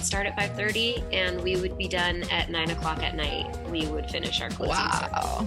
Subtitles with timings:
[0.00, 3.54] I'd start at 5.30 and we would be done at 9 o'clock at night.
[3.68, 5.46] We would finish our closing Wow.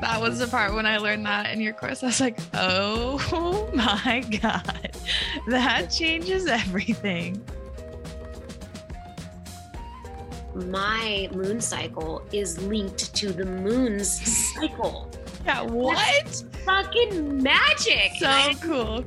[0.00, 2.02] That was the part when I learned that in your course.
[2.02, 4.90] I was like, oh my God,
[5.46, 7.40] that changes everything.
[10.52, 14.10] My moon cycle is linked to the moon's
[14.52, 15.12] cycle.
[15.44, 16.42] Yeah, what?
[16.64, 18.14] Fucking magic.
[18.18, 19.04] So cool.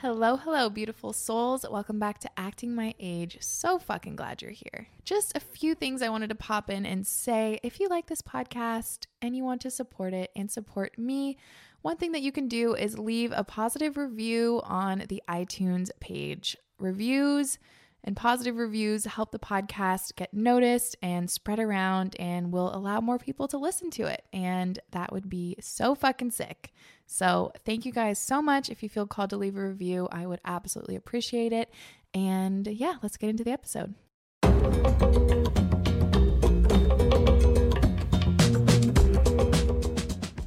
[0.00, 1.66] Hello, hello, beautiful souls.
[1.68, 3.38] Welcome back to Acting My Age.
[3.40, 4.86] So fucking glad you're here.
[5.02, 7.58] Just a few things I wanted to pop in and say.
[7.64, 11.36] If you like this podcast and you want to support it and support me,
[11.82, 16.56] one thing that you can do is leave a positive review on the iTunes page.
[16.78, 17.58] Reviews
[18.04, 23.18] and positive reviews help the podcast get noticed and spread around and will allow more
[23.18, 24.22] people to listen to it.
[24.32, 26.72] And that would be so fucking sick.
[27.10, 28.68] So, thank you guys so much.
[28.68, 31.70] If you feel called to leave a review, I would absolutely appreciate it.
[32.12, 33.94] And yeah, let's get into the episode.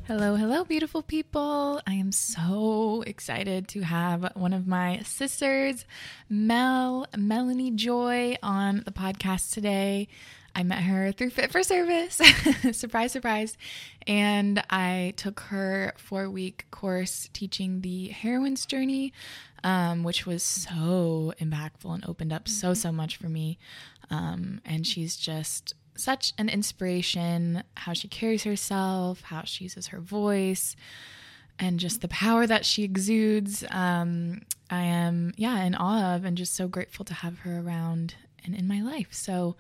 [0.06, 1.82] Hello, hello, beautiful people.
[1.88, 5.86] I am so excited to have one of my sisters,
[6.30, 10.10] Mel, Melanie Joy, on the podcast today.
[10.56, 12.20] I met her through Fit for Service.
[12.72, 13.58] surprise, surprise.
[14.06, 19.14] And I took her four week course teaching the heroine's journey,
[19.64, 23.58] um, which was so impactful and opened up so, so much for me.
[24.10, 30.00] Um, and she's just such an inspiration how she carries herself, how she uses her
[30.00, 30.76] voice,
[31.60, 33.64] and just the power that she exudes.
[33.70, 38.16] Um, I am, yeah, in awe of and just so grateful to have her around
[38.44, 39.10] and in my life.
[39.12, 39.56] So,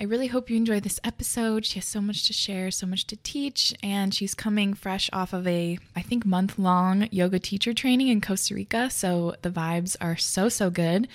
[0.00, 1.66] I really hope you enjoy this episode.
[1.66, 5.34] She has so much to share, so much to teach, and she's coming fresh off
[5.34, 8.88] of a, I think, month long yoga teacher training in Costa Rica.
[8.88, 11.06] So the vibes are so, so good.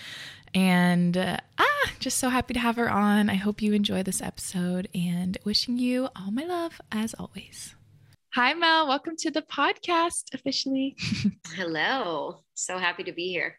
[0.54, 3.28] And uh, ah, just so happy to have her on.
[3.28, 7.74] I hope you enjoy this episode and wishing you all my love as always.
[8.36, 8.88] Hi, Mel.
[8.88, 10.96] Welcome to the podcast officially.
[11.56, 12.44] Hello.
[12.54, 13.56] So happy to be here.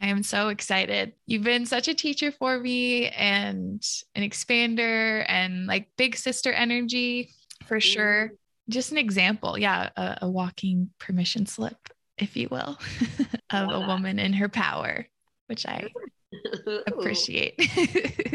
[0.00, 1.12] I am so excited.
[1.26, 7.30] You've been such a teacher for me and an expander and like big sister energy
[7.66, 8.32] for sure.
[8.68, 9.58] Just an example.
[9.58, 11.76] Yeah, a, a walking permission slip,
[12.16, 12.78] if you will,
[13.50, 15.06] of a woman in her power,
[15.48, 15.88] which I
[16.86, 17.60] appreciate.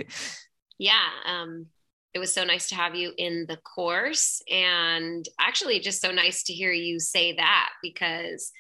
[0.78, 1.68] yeah um
[2.14, 6.44] it was so nice to have you in the course and actually just so nice
[6.44, 8.52] to hear you say that because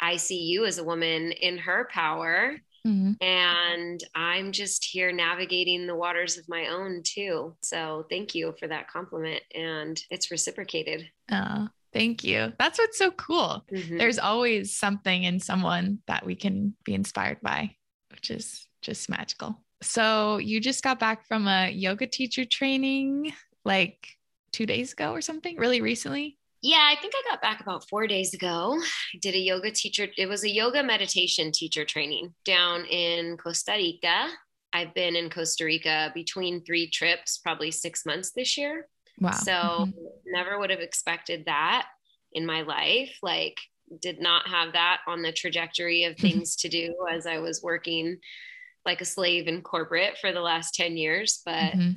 [0.00, 3.16] i see you as a woman in her power Mhm.
[3.20, 8.68] and i'm just here navigating the waters of my own too so thank you for
[8.68, 12.54] that compliment and it's reciprocated Oh, thank you.
[12.58, 13.62] That's what's so cool.
[13.70, 13.98] Mhm.
[13.98, 17.76] There's always something in someone that we can be inspired by,
[18.10, 19.62] which is just magical.
[19.82, 23.34] So, you just got back from a yoga teacher training
[23.66, 24.16] like
[24.52, 26.38] two days ago or something, really recently.
[26.60, 28.76] Yeah, I think I got back about four days ago.
[29.14, 33.72] I did a yoga teacher, it was a yoga meditation teacher training down in Costa
[33.76, 34.28] Rica.
[34.72, 38.88] I've been in Costa Rica between three trips, probably six months this year.
[39.20, 39.30] Wow.
[39.30, 39.52] So
[39.86, 39.92] Mhm.
[40.26, 41.86] never would have expected that
[42.32, 43.16] in my life.
[43.22, 43.56] Like,
[44.02, 48.18] did not have that on the trajectory of things to do as I was working
[48.84, 51.40] like a slave in corporate for the last 10 years.
[51.44, 51.96] But Mhm.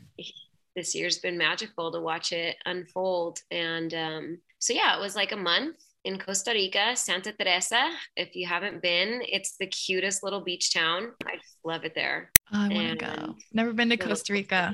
[0.75, 3.39] this year's been magical to watch it unfold.
[3.51, 5.75] And um, so, yeah, it was like a month
[6.05, 7.89] in Costa Rica, Santa Teresa.
[8.15, 11.11] If you haven't been, it's the cutest little beach town.
[11.25, 12.31] I just love it there.
[12.53, 13.35] Oh, I want to go.
[13.53, 14.73] Never been to Costa Rica.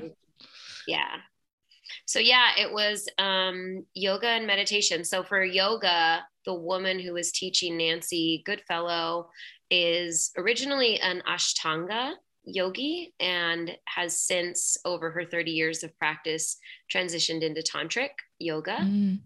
[0.86, 1.16] Yeah.
[2.06, 5.04] So yeah, it was um, yoga and meditation.
[5.04, 9.30] So for yoga, the woman who was teaching Nancy Goodfellow
[9.70, 12.12] is originally an Ashtanga
[12.44, 16.56] yogi and has since, over her 30 years of practice,
[16.92, 18.76] transitioned into tantric yoga.
[18.76, 19.20] Mm.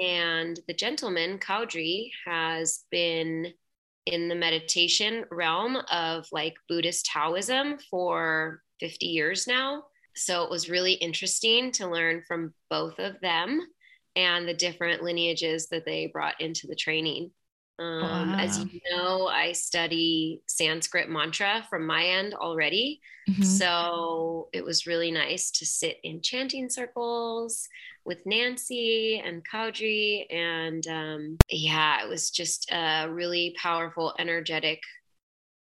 [0.00, 3.52] And the gentleman, Kaudri, has been
[4.06, 9.84] in the meditation realm of like Buddhist Taoism for 50 years now.
[10.14, 13.60] So it was really interesting to learn from both of them
[14.14, 17.32] and the different lineages that they brought into the training.
[17.78, 18.36] Um, wow.
[18.38, 23.00] As you know, I study Sanskrit mantra from my end already.
[23.28, 23.42] Mm-hmm.
[23.42, 27.68] So it was really nice to sit in chanting circles
[28.06, 30.32] with Nancy and Kaudry.
[30.32, 34.80] And um, yeah, it was just a really powerful, energetic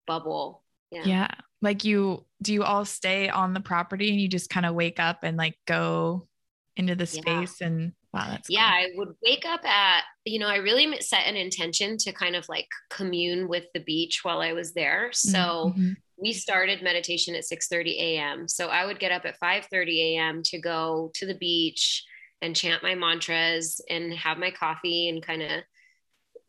[0.06, 0.62] bubble.
[0.92, 1.04] Yeah.
[1.06, 1.31] yeah.
[1.62, 5.00] Like you, do you all stay on the property and you just kind of wake
[5.00, 6.28] up and like go
[6.75, 7.68] into the space yeah.
[7.68, 8.69] and Wow, that's yeah.
[8.69, 8.78] Cool.
[8.78, 12.48] I would wake up at you know I really set an intention to kind of
[12.48, 15.10] like commune with the beach while I was there.
[15.13, 15.94] So mm-hmm.
[16.18, 18.48] we started meditation at 6 30 a.m.
[18.48, 20.44] So I would get up at 5 30 a.m.
[20.44, 22.06] to go to the beach
[22.44, 25.63] and chant my mantras and have my coffee and kind of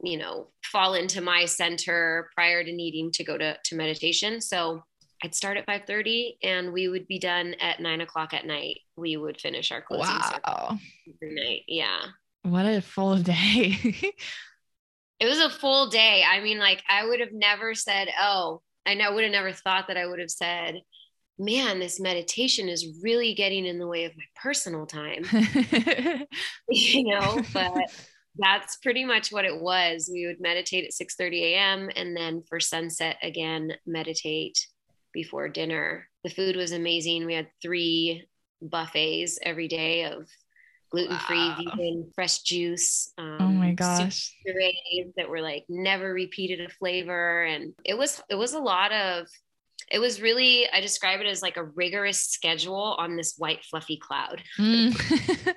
[0.02, 4.41] you know fall into my center prior to needing to go to, to meditation.
[4.41, 4.82] So
[5.23, 8.81] I'd start at 5:30 and we would be done at nine o'clock at night.
[8.96, 10.79] We would finish our closing wow.
[11.08, 11.62] every night.
[11.69, 12.00] Yeah.
[12.43, 13.79] What a full day.
[15.20, 16.23] it was a full day.
[16.29, 19.88] I mean, like I would have never said, oh, I know would have never thought
[19.88, 20.82] that I would have said,
[21.39, 25.25] man, this meditation is really getting in the way of my personal time.
[26.69, 27.91] you know, but
[28.37, 30.11] that's pretty much what it was.
[30.13, 31.91] We would meditate at 6 30 a.m.
[31.95, 34.59] and then for sunset again, meditate
[35.13, 36.09] before dinner.
[36.25, 37.27] The food was amazing.
[37.27, 38.27] We had three
[38.61, 40.29] buffets every day of
[40.91, 41.57] gluten-free, wow.
[41.59, 43.13] vegan, fresh juice.
[43.19, 44.35] Um, oh my gosh!
[45.17, 49.27] That were like never repeated a flavor, and it was it was a lot of.
[49.91, 53.97] It was really I describe it as like a rigorous schedule on this white fluffy
[53.97, 54.43] cloud.
[54.59, 54.95] Mm.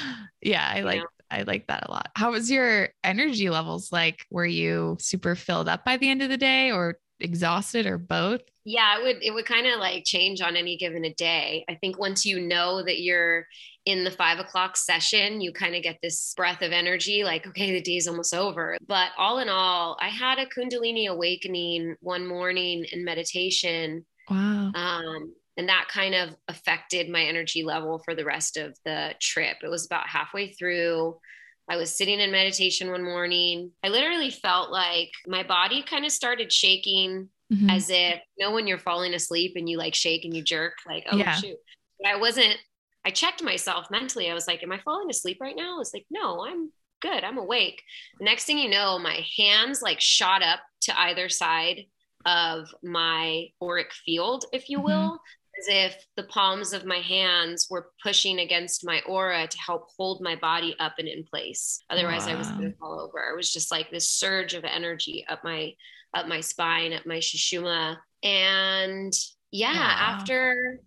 [0.42, 2.10] yeah, I like I like that a lot.
[2.16, 4.26] How was your energy levels like?
[4.30, 8.42] Were you super filled up by the end of the day, or exhausted or both?
[8.64, 11.64] Yeah, it would it would kind of like change on any given a day.
[11.68, 13.46] I think once you know that you're
[13.86, 17.72] in the five o'clock session, you kind of get this breath of energy, like, okay,
[17.72, 18.76] the day's almost over.
[18.86, 24.04] But all in all, I had a Kundalini awakening one morning in meditation.
[24.28, 24.72] Wow.
[24.74, 29.56] Um, and that kind of affected my energy level for the rest of the trip.
[29.62, 31.18] It was about halfway through.
[31.68, 33.70] I was sitting in meditation one morning.
[33.84, 37.70] I literally felt like my body kind of started shaking mm-hmm.
[37.70, 40.74] as if you know when you're falling asleep and you like shake and you jerk,
[40.86, 41.36] like, oh yeah.
[41.36, 41.56] shoot.
[42.00, 42.56] But I wasn't,
[43.04, 44.30] I checked myself mentally.
[44.30, 45.76] I was like, Am I falling asleep right now?
[45.76, 46.70] I was like, No, I'm
[47.00, 47.24] good.
[47.24, 47.82] I'm awake.
[48.18, 51.86] The next thing you know, my hands like shot up to either side
[52.26, 54.86] of my auric field, if you mm-hmm.
[54.86, 55.20] will
[55.60, 60.22] as if the palms of my hands were pushing against my aura to help hold
[60.22, 61.80] my body up and in place.
[61.90, 62.32] Otherwise, wow.
[62.32, 63.30] I was going to fall over.
[63.30, 65.74] It was just like this surge of energy up my
[66.14, 69.12] up my spine, up my sushumna, and
[69.52, 70.16] yeah, wow.
[70.16, 70.80] after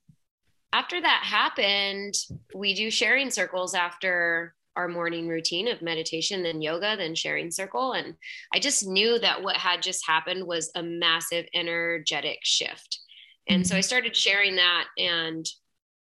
[0.73, 2.15] after that happened,
[2.55, 7.93] we do sharing circles after our morning routine of meditation, then yoga, then sharing circle.
[7.93, 8.15] And
[8.53, 12.99] I just knew that what had just happened was a massive energetic shift.
[13.47, 13.83] And so I mm-hmm.
[13.83, 15.45] started sharing that and,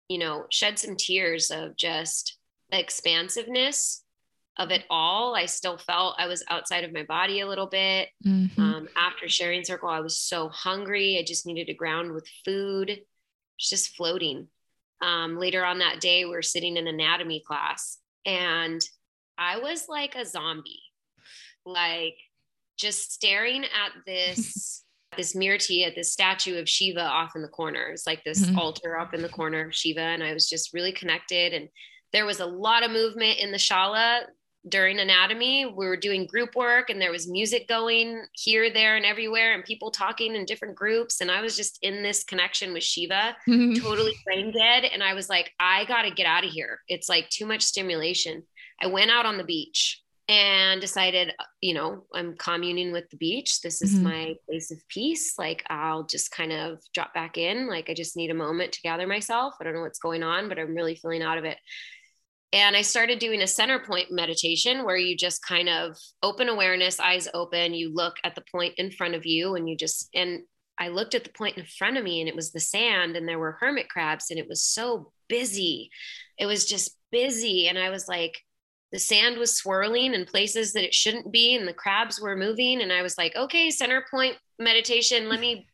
[0.07, 2.37] you know, shed some tears of just
[2.69, 4.03] the expansiveness
[4.57, 5.35] of it all.
[5.35, 8.09] I still felt I was outside of my body a little bit.
[8.25, 8.61] Mm-hmm.
[8.61, 11.17] Um, after sharing circle, I was so hungry.
[11.17, 12.89] I just needed to ground with food.
[12.89, 14.47] It's just floating.
[15.01, 18.81] Um, later on that day, we were sitting in anatomy class and
[19.37, 20.83] I was like a zombie,
[21.65, 22.15] like
[22.77, 24.83] just staring at this
[25.17, 27.87] this murti at this statue of Shiva off in the corner.
[27.87, 28.57] It's like this mm-hmm.
[28.57, 30.01] altar up in the corner of Shiva.
[30.01, 31.53] And I was just really connected.
[31.53, 31.69] And
[32.13, 34.21] there was a lot of movement in the Shala
[34.67, 35.65] during anatomy.
[35.65, 39.63] We were doing group work and there was music going here, there, and everywhere, and
[39.63, 41.19] people talking in different groups.
[41.21, 43.81] And I was just in this connection with Shiva, mm-hmm.
[43.81, 44.85] totally brain dead.
[44.85, 46.79] And I was like, I got to get out of here.
[46.87, 48.43] It's like too much stimulation.
[48.81, 50.01] I went out on the beach
[50.31, 53.59] and decided, you know, I'm communing with the beach.
[53.59, 54.03] This is mm-hmm.
[54.05, 55.37] my place of peace.
[55.37, 57.67] Like, I'll just kind of drop back in.
[57.67, 59.55] Like, I just need a moment to gather myself.
[59.59, 61.57] I don't know what's going on, but I'm really feeling out of it.
[62.53, 67.01] And I started doing a center point meditation where you just kind of open awareness,
[67.01, 70.43] eyes open, you look at the point in front of you, and you just, and
[70.79, 73.27] I looked at the point in front of me, and it was the sand, and
[73.27, 75.89] there were hermit crabs, and it was so busy.
[76.37, 77.67] It was just busy.
[77.67, 78.39] And I was like,
[78.91, 82.81] the sand was swirling in places that it shouldn't be and the crabs were moving
[82.81, 85.67] and i was like okay center point meditation let me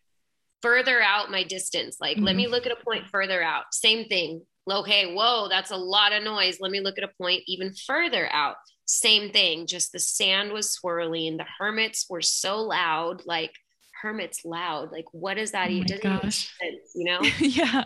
[0.62, 2.26] further out my distance like mm-hmm.
[2.26, 2.54] let me mm-hmm.
[2.54, 6.58] look at a point further out same thing okay whoa that's a lot of noise
[6.60, 8.56] let me look at a point even further out
[8.86, 13.52] same thing just the sand was swirling the hermits were so loud like
[14.02, 14.92] hermit's loud.
[14.92, 15.70] Like, what is that?
[15.70, 17.20] Oh it doesn't make sense, you know?
[17.40, 17.84] yeah.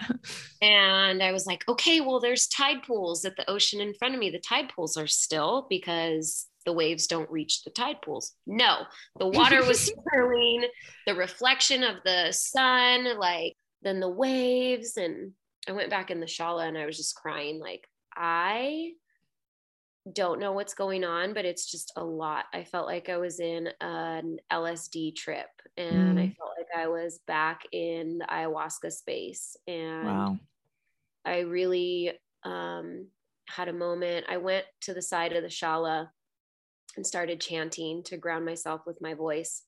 [0.61, 4.19] And I was like, okay, well, there's tide pools at the ocean in front of
[4.19, 4.29] me.
[4.29, 8.33] The tide pools are still because the waves don't reach the tide pools.
[8.45, 8.79] No,
[9.17, 10.65] the water was swirling,
[11.07, 14.97] the reflection of the sun, like then the waves.
[14.97, 15.31] And
[15.67, 18.91] I went back in the shala and I was just crying, like, I
[20.13, 22.45] don't know what's going on, but it's just a lot.
[22.53, 26.21] I felt like I was in an LSD trip and mm.
[26.21, 29.55] I felt like I was back in the ayahuasca space.
[29.67, 30.37] And wow.
[31.23, 33.07] I really um,
[33.47, 34.25] had a moment.
[34.27, 36.07] I went to the side of the shala
[36.97, 39.63] and started chanting to ground myself with my voice.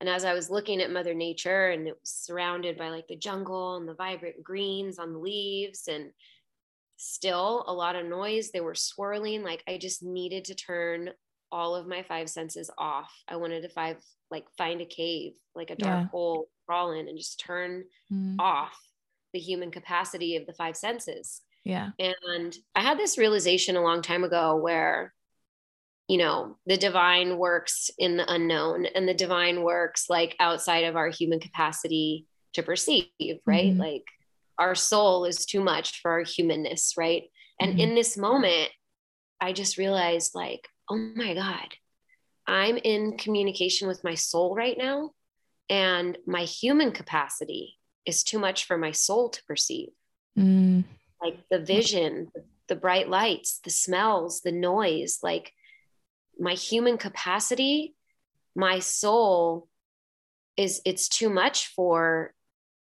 [0.00, 3.16] And as I was looking at Mother Nature and it was surrounded by like the
[3.16, 6.10] jungle and the vibrant greens on the leaves and
[6.96, 8.50] still a lot of noise.
[8.50, 9.42] They were swirling.
[9.42, 11.10] Like I just needed to turn
[11.52, 13.12] all of my five senses off.
[13.28, 13.96] I wanted to five
[14.30, 16.08] like find a cave, like a dark yeah.
[16.08, 18.36] hole, crawl in and just turn mm.
[18.38, 18.76] off
[19.32, 21.42] the human capacity of the five senses.
[21.64, 21.90] Yeah.
[21.98, 25.12] And I had this realization a long time ago where
[26.08, 30.96] you know the divine works in the unknown and the divine works like outside of
[30.96, 33.08] our human capacity to perceive
[33.44, 33.80] right mm-hmm.
[33.80, 34.04] like
[34.58, 37.24] our soul is too much for our humanness, right?
[37.60, 37.80] And mm-hmm.
[37.80, 38.70] in this moment,
[39.40, 41.74] I just realized, like, oh my God,
[42.46, 45.12] I'm in communication with my soul right now.
[45.68, 49.88] And my human capacity is too much for my soul to perceive.
[50.38, 50.84] Mm.
[51.20, 52.30] Like the vision,
[52.68, 55.52] the bright lights, the smells, the noise, like
[56.38, 57.94] my human capacity,
[58.54, 59.68] my soul
[60.56, 62.32] is, it's too much for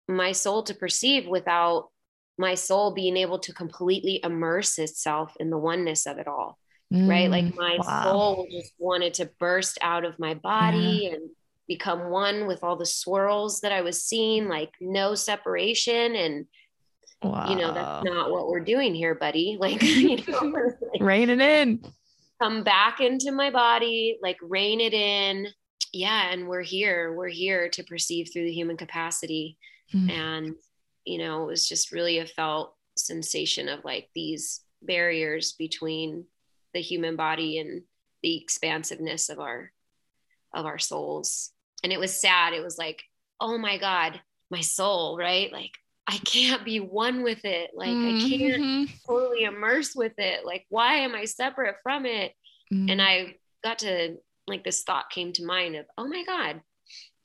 [0.07, 1.89] my soul to perceive without
[2.37, 6.57] my soul being able to completely immerse itself in the oneness of it all
[6.93, 7.29] mm, right?
[7.29, 8.03] Like mm, my wow.
[8.03, 11.15] soul just wanted to burst out of my body yeah.
[11.15, 11.29] and
[11.67, 16.15] become one with all the swirls that i was seeing like no separation.
[16.15, 16.45] And
[17.23, 17.49] wow.
[17.49, 19.57] you know that's not what we're doing here buddy.
[19.59, 21.83] Like you know like, rein it in.
[22.41, 25.47] come back into my body like rein it in.
[25.91, 27.13] Yeah and we're here.
[27.13, 29.57] We're here to perceive through the human capacity
[29.95, 30.09] mm-hmm.
[30.09, 30.55] and
[31.05, 36.25] you know it was just really a felt sensation of like these barriers between
[36.73, 37.81] the human body and
[38.21, 39.71] the expansiveness of our
[40.53, 41.51] of our souls
[41.83, 43.03] and it was sad it was like
[43.39, 45.71] oh my god my soul right like
[46.07, 48.25] i can't be one with it like mm-hmm.
[48.25, 52.33] i can't totally immerse with it like why am i separate from it
[52.71, 52.89] mm-hmm.
[52.89, 54.15] and i got to
[54.47, 56.61] like this thought came to mind of oh my god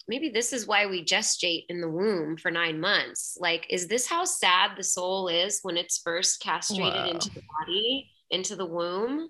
[0.09, 3.37] maybe this is why we gestate in the womb for nine months.
[3.40, 7.11] Like, is this how sad the soul is when it's first castrated Whoa.
[7.11, 9.28] into the body, into the womb?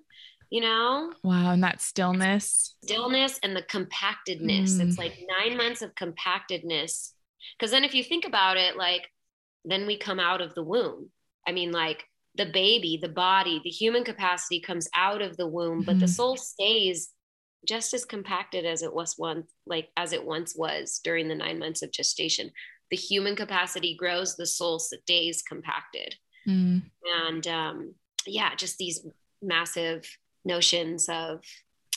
[0.49, 1.13] You know?
[1.23, 1.51] Wow.
[1.51, 2.75] And that stillness.
[2.83, 4.73] Stillness and the compactedness.
[4.73, 4.87] Mm.
[4.87, 7.13] It's like nine months of compactedness.
[7.57, 9.07] Because then, if you think about it, like,
[9.63, 11.09] then we come out of the womb.
[11.47, 12.03] I mean, like,
[12.35, 16.01] the baby, the body, the human capacity comes out of the womb, but mm-hmm.
[16.01, 17.09] the soul stays
[17.67, 21.59] just as compacted as it was once like as it once was during the nine
[21.59, 22.51] months of gestation
[22.89, 26.15] the human capacity grows the soul stays compacted
[26.47, 26.81] mm.
[27.27, 27.93] and um,
[28.25, 29.05] yeah just these
[29.41, 30.05] massive
[30.45, 31.41] notions of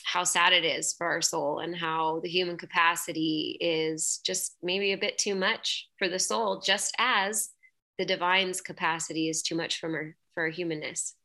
[0.03, 4.93] how sad it is for our soul and how the human capacity is just maybe
[4.93, 7.49] a bit too much for the soul just as
[7.97, 11.15] the divine's capacity is too much for our humanness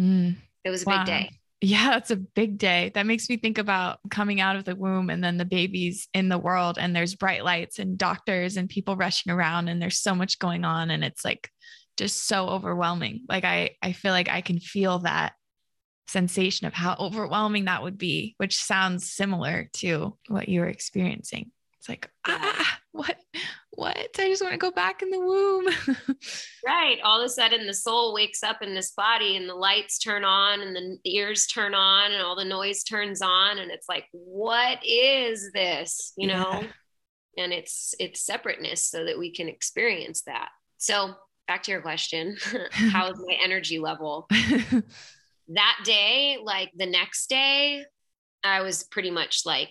[0.00, 0.34] mm.
[0.64, 0.98] it was a wow.
[0.98, 1.30] big day
[1.62, 2.90] yeah, that's a big day.
[2.94, 6.28] That makes me think about coming out of the womb and then the babies in
[6.28, 10.14] the world, and there's bright lights and doctors and people rushing around, and there's so
[10.14, 10.90] much going on.
[10.90, 11.50] And it's like
[11.96, 13.22] just so overwhelming.
[13.28, 15.34] Like, I, I feel like I can feel that
[16.08, 21.52] sensation of how overwhelming that would be, which sounds similar to what you were experiencing.
[21.78, 23.16] It's like, ah, what,
[23.70, 24.10] what?
[24.18, 25.66] I just want to go back in the womb.
[26.66, 26.98] right.
[27.02, 30.24] All of a sudden, the soul wakes up in this body, and the lights turn
[30.24, 34.04] on, and the ears turn on, and all the noise turns on, and it's like,
[34.12, 36.12] what is this?
[36.16, 36.60] You know.
[36.62, 36.68] Yeah.
[37.44, 40.50] And it's it's separateness, so that we can experience that.
[40.76, 41.14] So
[41.48, 42.36] back to your question,
[42.72, 44.28] how is my energy level?
[45.48, 47.84] that day, like the next day,
[48.44, 49.70] I was pretty much like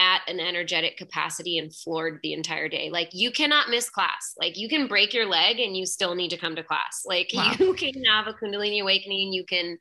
[0.00, 2.88] at an energetic capacity and floored the entire day.
[2.90, 4.34] Like you cannot miss class.
[4.38, 7.02] Like you can break your leg and you still need to come to class.
[7.04, 7.52] Like wow.
[7.58, 9.78] you can have a Kundalini awakening, you can,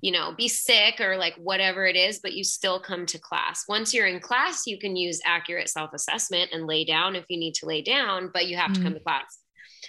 [0.00, 3.64] you know, be sick or like whatever it is, but you still come to class.
[3.68, 7.38] Once you're in class, you can use accurate self assessment and lay down if you
[7.38, 8.98] need to lay down, but you have mm to come mm.
[8.98, 9.38] to class.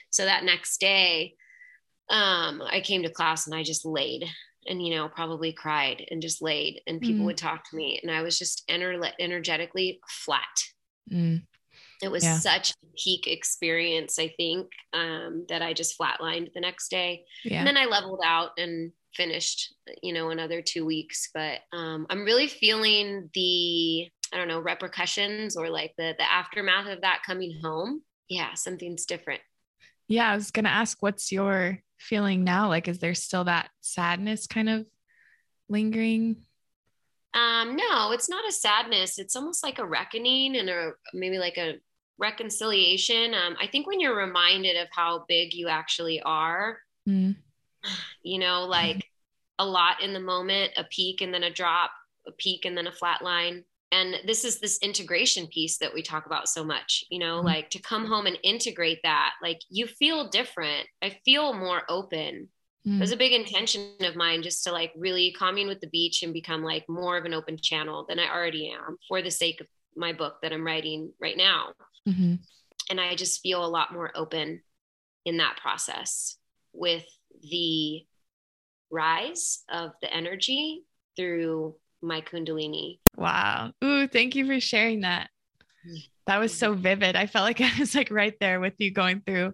[0.09, 1.35] So that next day,
[2.09, 4.25] um, I came to class and I just laid
[4.67, 7.25] and you know probably cried and just laid and people mm.
[7.25, 10.43] would talk to me and i was just ener- energetically flat
[11.11, 11.41] mm.
[12.01, 12.37] it was yeah.
[12.37, 17.25] such a peak experience, I think, um, that I just flatlined the next day.
[17.43, 17.59] Yeah.
[17.59, 21.29] And then I leveled out and finished, you know, another two weeks.
[21.33, 26.87] But um, I'm really feeling the, I don't know, repercussions or like the the aftermath
[26.87, 28.01] of that coming home.
[28.29, 29.41] Yeah, something's different.
[30.07, 32.69] Yeah, I was gonna ask, what's your feeling now?
[32.69, 34.85] Like, is there still that sadness kind of
[35.69, 36.37] lingering?
[37.33, 39.19] Um, no, it's not a sadness.
[39.19, 41.75] It's almost like a reckoning and a maybe like a
[42.17, 43.33] reconciliation.
[43.33, 47.35] Um, I think when you're reminded of how big you actually are, mm.
[48.23, 49.03] you know, like mm.
[49.59, 51.91] a lot in the moment, a peak and then a drop,
[52.27, 53.63] a peak and then a flat line.
[53.91, 57.45] And this is this integration piece that we talk about so much, you know, mm.
[57.45, 60.87] like to come home and integrate that, like you feel different.
[61.01, 62.49] I feel more open.
[62.85, 62.97] Mm.
[62.97, 66.21] It was a big intention of mine just to like really commune with the beach
[66.23, 69.61] and become like more of an open channel than I already am for the sake
[69.61, 71.73] of my book that I'm writing right now.
[72.07, 72.35] Mm-hmm.
[72.89, 74.61] And I just feel a lot more open
[75.25, 76.37] in that process
[76.73, 77.05] with
[77.41, 78.05] the
[78.89, 80.83] rise of the energy
[81.15, 82.99] through my Kundalini.
[83.15, 83.71] Wow.
[83.83, 85.29] Ooh, thank you for sharing that.
[86.25, 87.15] That was so vivid.
[87.15, 89.53] I felt like I was like right there with you going through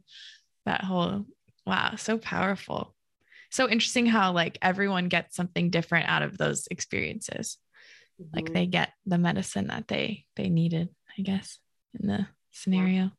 [0.65, 1.25] that whole
[1.65, 2.93] wow, so powerful.
[3.51, 7.57] So interesting how like everyone gets something different out of those experiences.
[8.21, 8.35] Mm-hmm.
[8.35, 11.59] Like they get the medicine that they they needed, I guess,
[12.00, 13.12] in the scenario.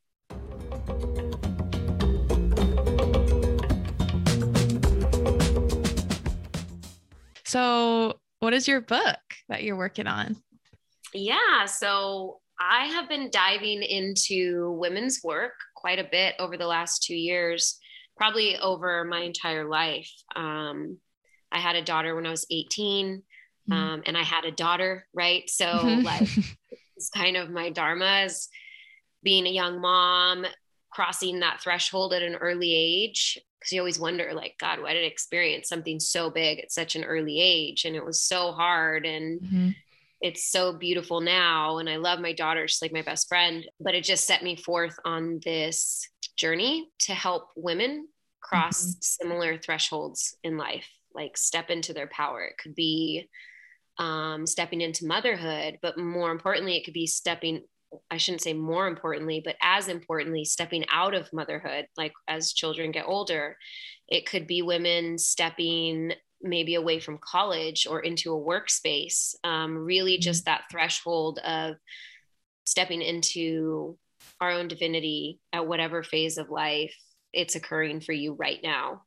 [7.54, 10.36] So, what is your book that you're working on?
[11.14, 17.02] Yeah, so I have been diving into women's work quite a bit over the last
[17.02, 17.78] two years,
[18.16, 20.10] probably over my entire life.
[20.36, 20.98] Um,
[21.50, 23.22] I had a daughter when I was 18,
[23.70, 23.72] mm-hmm.
[23.72, 25.48] um, and I had a daughter, right?
[25.48, 26.02] So, mm-hmm.
[26.02, 26.28] like,
[26.96, 28.48] it's kind of my dharma is
[29.22, 30.44] being a young mom,
[30.94, 33.38] crossing that threshold at an early age.
[33.58, 36.96] Because you always wonder, like, God, why did I experience something so big at such
[36.96, 37.84] an early age?
[37.84, 39.06] And it was so hard.
[39.06, 39.68] And mm-hmm.
[40.20, 41.78] it's so beautiful now.
[41.78, 42.68] And I love my daughter.
[42.68, 43.66] She's like my best friend.
[43.80, 48.08] But it just set me forth on this journey to help women
[48.40, 48.98] cross mm-hmm.
[49.00, 52.44] similar thresholds in life, like step into their power.
[52.44, 53.28] It could be
[53.98, 57.62] um, stepping into motherhood, but more importantly, it could be stepping
[58.10, 62.90] I shouldn't say more importantly, but as importantly, stepping out of motherhood, like as children
[62.90, 63.56] get older,
[64.08, 69.34] it could be women stepping maybe away from college or into a workspace.
[69.44, 70.22] Um, really, mm-hmm.
[70.22, 71.76] just that threshold of
[72.64, 73.96] stepping into
[74.40, 76.94] our own divinity at whatever phase of life
[77.32, 79.02] it's occurring for you right now.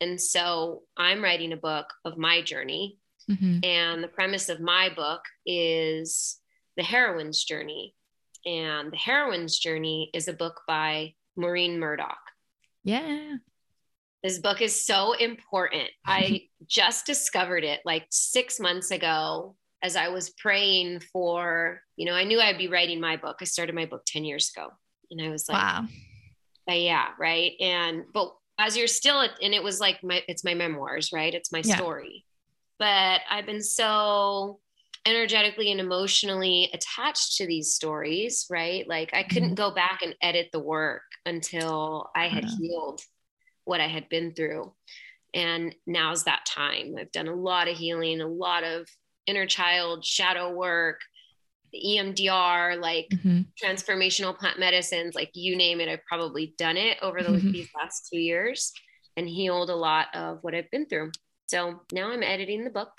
[0.00, 2.98] And so I'm writing a book of my journey.
[3.30, 3.60] Mm-hmm.
[3.62, 6.38] And the premise of my book is
[6.76, 7.94] the heroine's journey
[8.44, 12.18] and The Heroine's Journey is a book by Maureen Murdock.
[12.84, 13.36] Yeah.
[14.22, 15.88] This book is so important.
[16.06, 22.12] I just discovered it like six months ago as I was praying for, you know,
[22.12, 23.38] I knew I'd be writing my book.
[23.40, 24.68] I started my book 10 years ago.
[25.10, 25.86] And I was like, wow.
[26.68, 27.52] Uh, yeah, right.
[27.60, 31.34] And, but as you're still, and it was like my, it's my memoirs, right?
[31.34, 31.76] It's my yeah.
[31.76, 32.26] story.
[32.78, 34.60] But I've been so
[35.06, 38.86] energetically and emotionally attached to these stories, right?
[38.88, 39.54] Like I couldn't mm-hmm.
[39.54, 43.00] go back and edit the work until I had healed
[43.64, 44.72] what I had been through.
[45.32, 46.96] And now's that time.
[46.98, 48.88] I've done a lot of healing, a lot of
[49.26, 51.00] inner child shadow work,
[51.72, 53.42] the EMDR, like mm-hmm.
[53.62, 57.52] transformational plant medicines, like you name it, I've probably done it over the, mm-hmm.
[57.52, 58.72] these last two years
[59.16, 61.12] and healed a lot of what I've been through.
[61.46, 62.92] So now I'm editing the book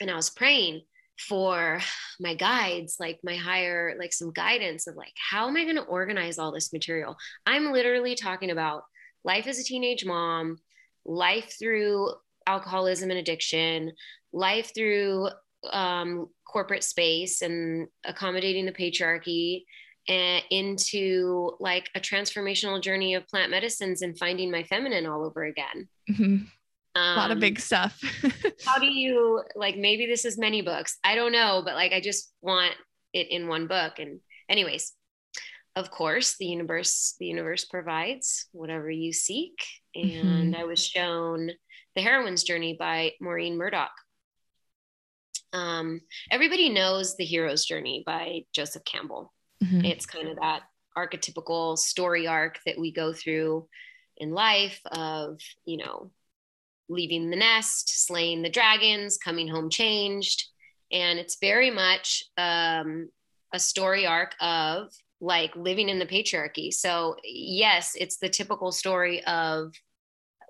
[0.00, 0.82] and I was praying
[1.18, 1.80] for
[2.20, 5.82] my guides like my higher like some guidance of like how am i going to
[5.82, 8.84] organize all this material i'm literally talking about
[9.24, 10.58] life as a teenage mom
[11.04, 12.10] life through
[12.46, 13.92] alcoholism and addiction
[14.32, 15.28] life through
[15.72, 19.64] um, corporate space and accommodating the patriarchy
[20.08, 25.44] and into like a transformational journey of plant medicines and finding my feminine all over
[25.44, 26.36] again mm-hmm.
[26.98, 28.00] Um, a lot of big um, stuff.
[28.64, 29.76] how do you like?
[29.76, 30.98] Maybe this is many books.
[31.04, 32.74] I don't know, but like I just want
[33.12, 33.98] it in one book.
[33.98, 34.92] And anyways,
[35.76, 39.56] of course, the universe the universe provides whatever you seek.
[39.94, 40.60] And mm-hmm.
[40.60, 41.50] I was shown
[41.94, 43.92] the heroine's journey by Maureen Murdock.
[45.52, 49.32] Um, everybody knows the hero's journey by Joseph Campbell.
[49.62, 49.84] Mm-hmm.
[49.84, 50.62] It's kind of that
[50.96, 53.68] archetypical story arc that we go through
[54.16, 56.10] in life of you know
[56.88, 60.44] leaving the nest, slaying the dragons, coming home changed.
[60.90, 63.10] And it's very much um,
[63.52, 66.72] a story arc of like living in the patriarchy.
[66.72, 69.72] So, yes, it's the typical story of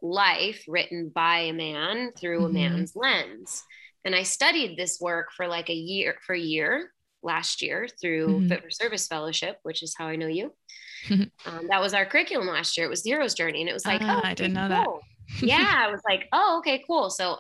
[0.03, 2.57] life written by a man through mm-hmm.
[2.57, 3.65] a man's lens.
[4.05, 8.29] And I studied this work for like a year, for a year last year through
[8.29, 8.49] mm-hmm.
[8.49, 10.53] Fit for Service Fellowship, which is how I know you.
[11.11, 12.87] um, that was our curriculum last year.
[12.87, 13.61] It was the hero's journey.
[13.61, 14.69] And it was like, uh, oh, I didn't know cool.
[14.69, 15.18] that.
[15.41, 17.11] Yeah, I was like, oh, okay, cool.
[17.11, 17.39] So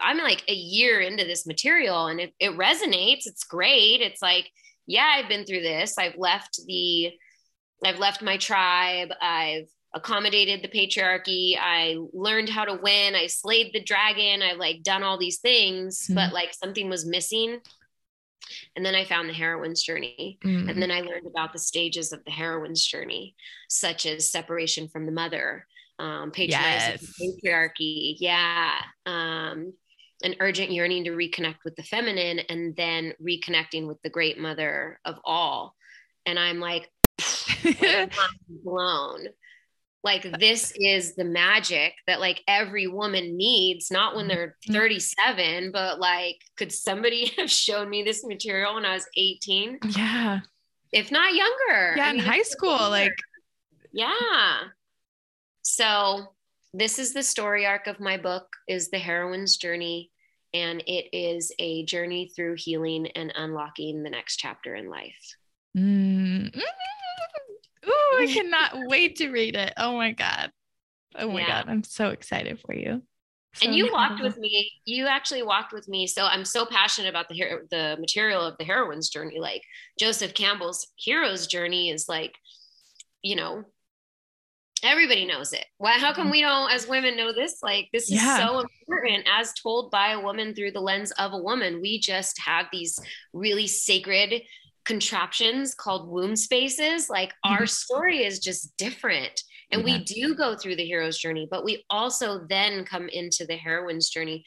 [0.00, 3.26] I'm like a year into this material and it, it resonates.
[3.26, 4.00] It's great.
[4.00, 4.50] It's like,
[4.86, 5.98] yeah, I've been through this.
[5.98, 7.12] I've left the,
[7.84, 9.08] I've left my tribe.
[9.20, 11.56] I've accommodated the patriarchy.
[11.58, 13.14] I learned how to win.
[13.14, 14.42] I slayed the dragon.
[14.42, 16.14] I've like done all these things, mm-hmm.
[16.14, 17.58] but like something was missing.
[18.76, 20.38] And then I found the heroine's journey.
[20.44, 20.68] Mm-hmm.
[20.68, 23.34] And then I learned about the stages of the heroine's journey,
[23.68, 25.66] such as separation from the mother,
[25.98, 27.14] um, patronizing yes.
[27.20, 28.16] patriarchy.
[28.18, 28.74] Yeah.
[29.06, 29.72] Um,
[30.22, 34.98] an urgent yearning to reconnect with the feminine and then reconnecting with the great mother
[35.04, 35.74] of all.
[36.26, 36.90] And I'm like,
[38.48, 39.28] blown.
[40.04, 44.72] Like this is the magic that like every woman needs, not when they're mm-hmm.
[44.72, 49.80] 37, but like, could somebody have shown me this material when I was 18?
[49.96, 50.40] Yeah.
[50.92, 51.94] If not younger.
[51.96, 53.12] Yeah, I mean, in high school, like
[53.92, 54.60] yeah.
[55.70, 56.26] So
[56.74, 60.10] this is the story arc of my book is the heroine's journey
[60.54, 65.36] and it is a journey through healing and unlocking the next chapter in life
[65.76, 66.50] mm.
[67.86, 69.72] Ooh, I cannot wait to read it.
[69.76, 70.50] Oh my God.
[71.14, 71.62] Oh my yeah.
[71.62, 71.70] God.
[71.70, 73.02] I'm so excited for you.
[73.54, 74.70] So and you walked with me.
[74.84, 76.06] You actually walked with me.
[76.06, 79.40] So I'm so passionate about the hero, the material of the heroine's journey.
[79.40, 79.62] Like
[79.98, 82.34] Joseph Campbell's hero's journey is like,
[83.22, 83.64] you know,
[84.82, 85.64] everybody knows it.
[85.78, 85.92] Why?
[85.92, 86.32] How come mm-hmm.
[86.32, 87.58] we don't, as women, know this?
[87.62, 88.46] Like this is yeah.
[88.46, 91.80] so important, as told by a woman through the lens of a woman.
[91.80, 92.98] We just have these
[93.32, 94.42] really sacred
[94.84, 97.10] contraptions called womb spaces.
[97.10, 97.66] Like our mm-hmm.
[97.66, 99.42] story is just different.
[99.70, 99.98] And yeah.
[99.98, 104.08] we do go through the hero's journey, but we also then come into the heroine's
[104.08, 104.44] journey.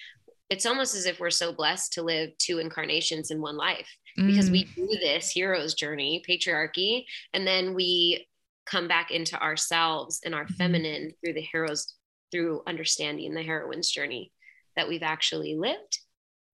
[0.50, 4.50] It's almost as if we're so blessed to live two incarnations in one life because
[4.50, 4.52] mm.
[4.52, 8.28] we do this hero's journey, patriarchy, and then we
[8.72, 10.54] come back into ourselves and our mm-hmm.
[10.54, 11.94] feminine through the heroes,
[12.32, 14.32] through understanding the heroine's journey
[14.76, 16.00] that we've actually lived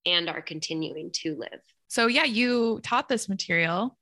[0.06, 1.62] and are continuing to live.
[1.88, 3.98] So yeah, you taught this material.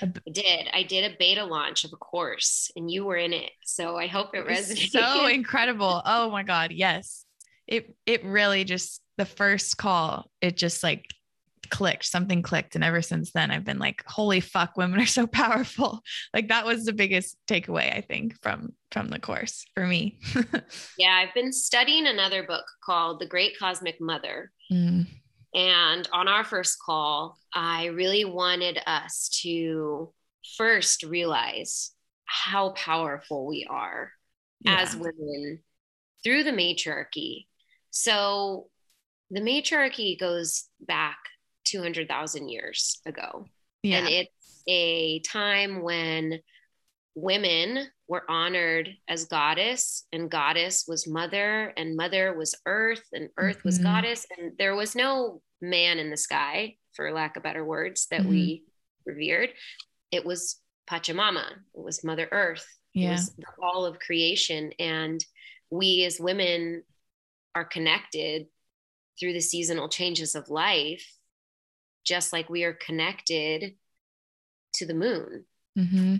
[0.00, 0.68] I did.
[0.72, 3.50] I did a beta launch of a course and you were in it.
[3.64, 4.90] So I hope it, it resonates.
[4.90, 6.00] So incredible.
[6.04, 6.72] Oh my God.
[6.72, 7.24] Yes.
[7.66, 11.04] It it really just the first call, it just like
[11.72, 12.76] clicked, something clicked.
[12.76, 16.02] And ever since then, I've been like, holy fuck, women are so powerful.
[16.32, 20.20] Like that was the biggest takeaway, I think, from from the course for me.
[20.98, 24.52] yeah, I've been studying another book called The Great Cosmic Mother.
[24.70, 25.06] Mm.
[25.54, 30.12] And on our first call, I really wanted us to
[30.56, 31.92] first realize
[32.26, 34.12] how powerful we are
[34.60, 34.80] yeah.
[34.80, 35.60] as women
[36.22, 37.48] through the matriarchy.
[37.90, 38.68] So
[39.30, 41.18] the matriarchy goes back
[41.64, 43.46] 200,000 years ago.
[43.82, 43.98] Yeah.
[43.98, 46.40] And it's a time when
[47.14, 53.58] women were honored as goddess and goddess was mother and mother was earth and earth
[53.58, 53.68] mm-hmm.
[53.68, 58.06] was goddess and there was no man in the sky for lack of better words
[58.10, 58.30] that mm-hmm.
[58.30, 58.64] we
[59.04, 59.50] revered
[60.10, 60.58] it was
[60.90, 61.44] pachamama
[61.74, 63.08] it was mother earth yeah.
[63.08, 65.24] it was the all of creation and
[65.70, 66.82] we as women
[67.54, 68.46] are connected
[69.18, 71.06] through the seasonal changes of life
[72.04, 73.74] just like we are connected
[74.74, 75.44] to the moon
[75.78, 76.16] mm-hmm.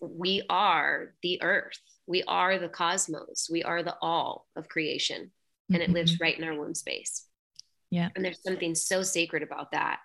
[0.00, 5.30] we are the earth we are the cosmos we are the all of creation
[5.68, 5.90] and mm-hmm.
[5.90, 6.24] it lives mm-hmm.
[6.24, 7.26] right in our womb space
[7.90, 10.00] yeah and there's something so sacred about that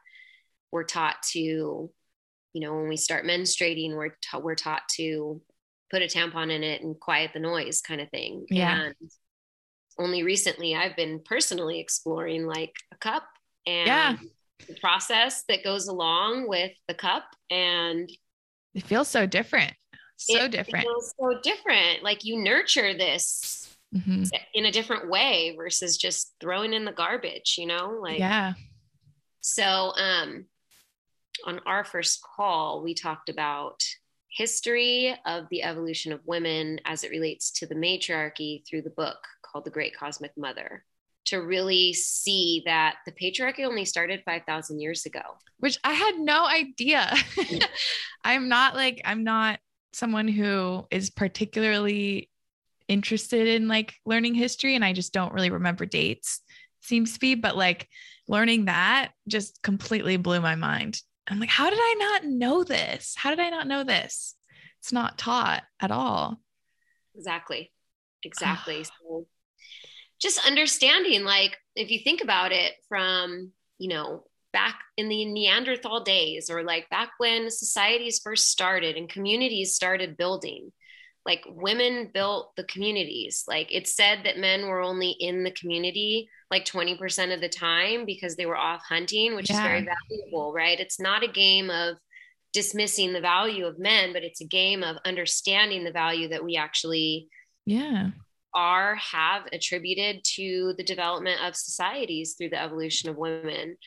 [0.72, 5.41] we're taught to you know when we start menstruating we're, ta- we're taught to
[5.91, 8.82] put a tampon in it and quiet the noise kind of thing yeah.
[8.82, 8.96] and
[10.00, 13.24] only recently i've been personally exploring like a cup
[13.65, 14.15] and yeah.
[14.67, 18.10] The process that goes along with the cup and
[18.74, 19.74] it feels so different
[20.17, 20.84] so it different.
[20.84, 22.04] feels so different.
[22.04, 24.24] Like you nurture this mm-hmm.
[24.54, 28.54] in a different way versus just throwing in the garbage you know like yeah.
[29.41, 30.46] So um
[31.46, 33.84] on our first call we talked about
[34.30, 39.17] history of the evolution of women as it relates to the matriarchy through the book
[39.41, 40.84] called the great cosmic mother
[41.27, 45.21] to really see that the patriarchy only started 5000 years ago
[45.59, 47.65] which i had no idea mm.
[48.23, 49.59] i'm not like i'm not
[49.93, 52.29] someone who is particularly
[52.87, 56.41] interested in like learning history and I just don't really remember dates
[56.81, 57.89] seems to be but like
[58.29, 63.13] learning that just completely blew my mind I'm like, how did I not know this?
[63.17, 64.35] How did I not know this?
[64.79, 66.39] It's not taught at all.
[67.15, 67.71] Exactly.
[68.23, 68.83] Exactly.
[68.85, 69.27] so
[70.19, 76.03] just understanding, like, if you think about it from, you know, back in the Neanderthal
[76.03, 80.71] days or like back when societies first started and communities started building,
[81.25, 83.43] like women built the communities.
[83.47, 88.06] Like it said that men were only in the community like 20% of the time
[88.06, 89.58] because they were off hunting, which yeah.
[89.58, 90.80] is very valuable, right?
[90.80, 91.97] It's not a game of
[92.53, 96.56] dismissing the value of men, but it's a game of understanding the value that we
[96.56, 97.27] actually
[97.65, 98.12] yeah
[98.58, 103.78] are have attributed to the development of societies through the evolution of women.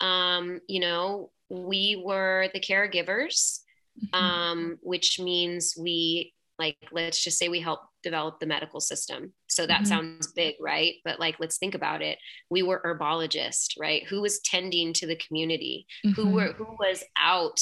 [0.00, 3.60] Um, you know, we were the caregivers,
[3.98, 4.14] mm-hmm.
[4.14, 9.66] um, which means we like let's just say we help develop the medical system so
[9.66, 9.86] that mm-hmm.
[9.86, 12.18] sounds big right but like let's think about it
[12.50, 16.20] we were herbologists right who was tending to the community mm-hmm.
[16.20, 17.58] who were who was out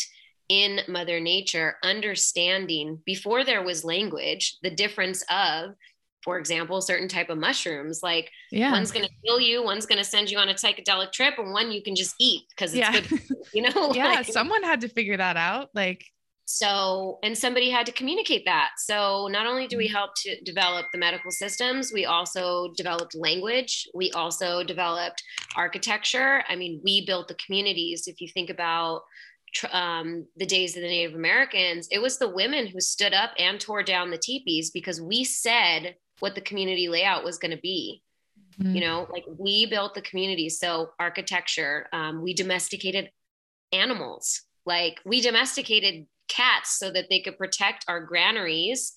[0.48, 5.74] in mother nature understanding before there was language the difference of
[6.28, 8.70] for example certain type of mushrooms like yeah.
[8.70, 11.54] one's going to kill you one's going to send you on a psychedelic trip and
[11.54, 13.00] one you can just eat because it's yeah.
[13.00, 13.22] good
[13.54, 16.04] you know yeah like, someone had to figure that out like
[16.44, 19.94] so and somebody had to communicate that so not only do we mm-hmm.
[19.94, 25.22] help to develop the medical systems we also developed language we also developed
[25.56, 29.00] architecture i mean we built the communities if you think about
[29.72, 33.58] um, the days of the native americans it was the women who stood up and
[33.58, 38.02] tore down the teepees because we said what the community layout was going to be.
[38.60, 38.74] Mm-hmm.
[38.74, 43.08] you know like we built the community so architecture um, we domesticated
[43.72, 44.42] animals.
[44.66, 48.94] Like we domesticated cats so that they could protect our granaries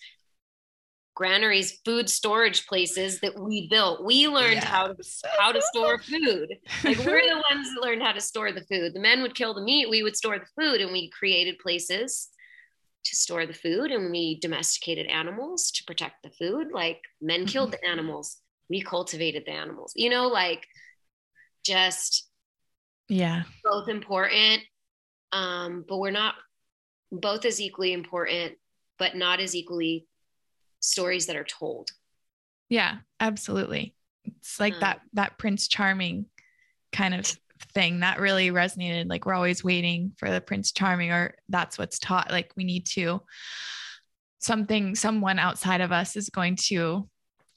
[1.13, 4.03] granaries food storage places that we built.
[4.03, 5.03] We learned how to
[5.39, 6.49] how to store food.
[6.83, 8.93] Like we're the ones that learned how to store the food.
[8.93, 12.29] The men would kill the meat we would store the food and we created places
[13.03, 16.67] to store the food and we domesticated animals to protect the food.
[16.71, 18.37] Like men killed the animals.
[18.69, 19.93] We cultivated the animals.
[19.95, 20.65] You know like
[21.63, 22.27] just
[23.07, 23.43] yeah.
[23.63, 24.63] both important
[25.31, 26.33] um but we're not
[27.11, 28.53] both as equally important,
[28.97, 30.07] but not as equally
[30.79, 31.89] stories that are told.
[32.69, 33.93] Yeah, absolutely.
[34.23, 36.27] It's like um, that that Prince Charming
[36.91, 37.37] kind of
[37.73, 39.09] thing that really resonated.
[39.09, 42.31] Like we're always waiting for the Prince Charming, or that's what's taught.
[42.31, 43.21] Like we need to
[44.39, 47.07] something, someone outside of us is going to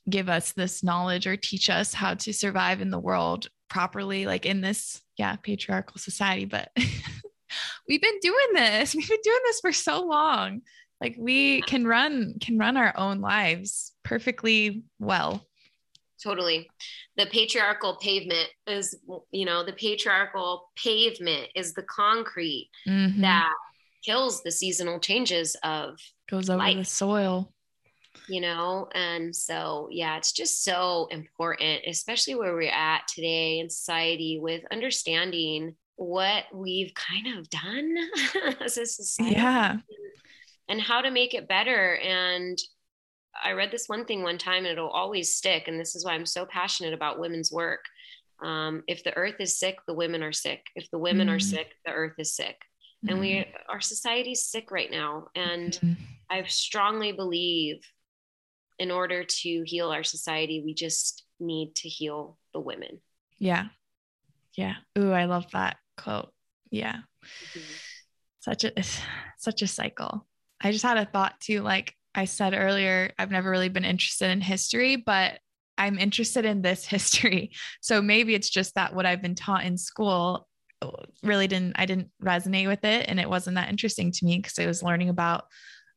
[0.08, 4.46] give us this knowledge or teach us how to survive in the world properly, like
[4.46, 6.44] in this, yeah, patriarchal society.
[6.44, 6.70] But
[7.88, 8.94] we've been doing this.
[8.94, 10.60] We've been doing this for so long.
[11.00, 15.44] Like we can run can run our own lives perfectly well.
[16.24, 16.68] Totally.
[17.16, 18.98] The patriarchal pavement is,
[19.30, 23.20] you know, the patriarchal pavement is the concrete mm-hmm.
[23.20, 23.52] that
[24.04, 26.76] kills the seasonal changes of goes over life.
[26.76, 27.50] the soil
[28.28, 33.68] you know and so yeah it's just so important especially where we're at today in
[33.68, 37.94] society with understanding what we've kind of done
[38.60, 39.36] as a society.
[39.36, 39.76] Yeah.
[40.68, 41.96] And how to make it better.
[41.96, 42.58] And
[43.42, 45.68] I read this one thing one time and it'll always stick.
[45.68, 47.84] And this is why I'm so passionate about women's work.
[48.42, 50.64] Um, if the earth is sick, the women are sick.
[50.74, 51.36] If the women mm.
[51.36, 52.56] are sick, the earth is sick.
[53.04, 53.10] Mm.
[53.10, 53.46] And we, mm.
[53.68, 55.28] our society's sick right now.
[55.34, 55.96] And mm.
[56.30, 57.80] I strongly believe
[58.78, 63.00] in order to heal our society, we just need to heal the women.
[63.38, 63.66] Yeah.
[64.56, 64.74] Yeah.
[64.98, 66.32] Ooh, I love that quote.
[66.70, 66.96] Yeah.
[66.96, 67.60] Mm-hmm.
[68.40, 68.72] Such a
[69.38, 70.26] such a cycle.
[70.60, 74.30] I just had a thought too like I said earlier, I've never really been interested
[74.30, 75.38] in history, but
[75.76, 77.52] I'm interested in this history.
[77.80, 80.46] So maybe it's just that what I've been taught in school
[80.82, 80.90] uh,
[81.22, 84.58] really didn't I didn't resonate with it and it wasn't that interesting to me because
[84.58, 85.44] I was learning about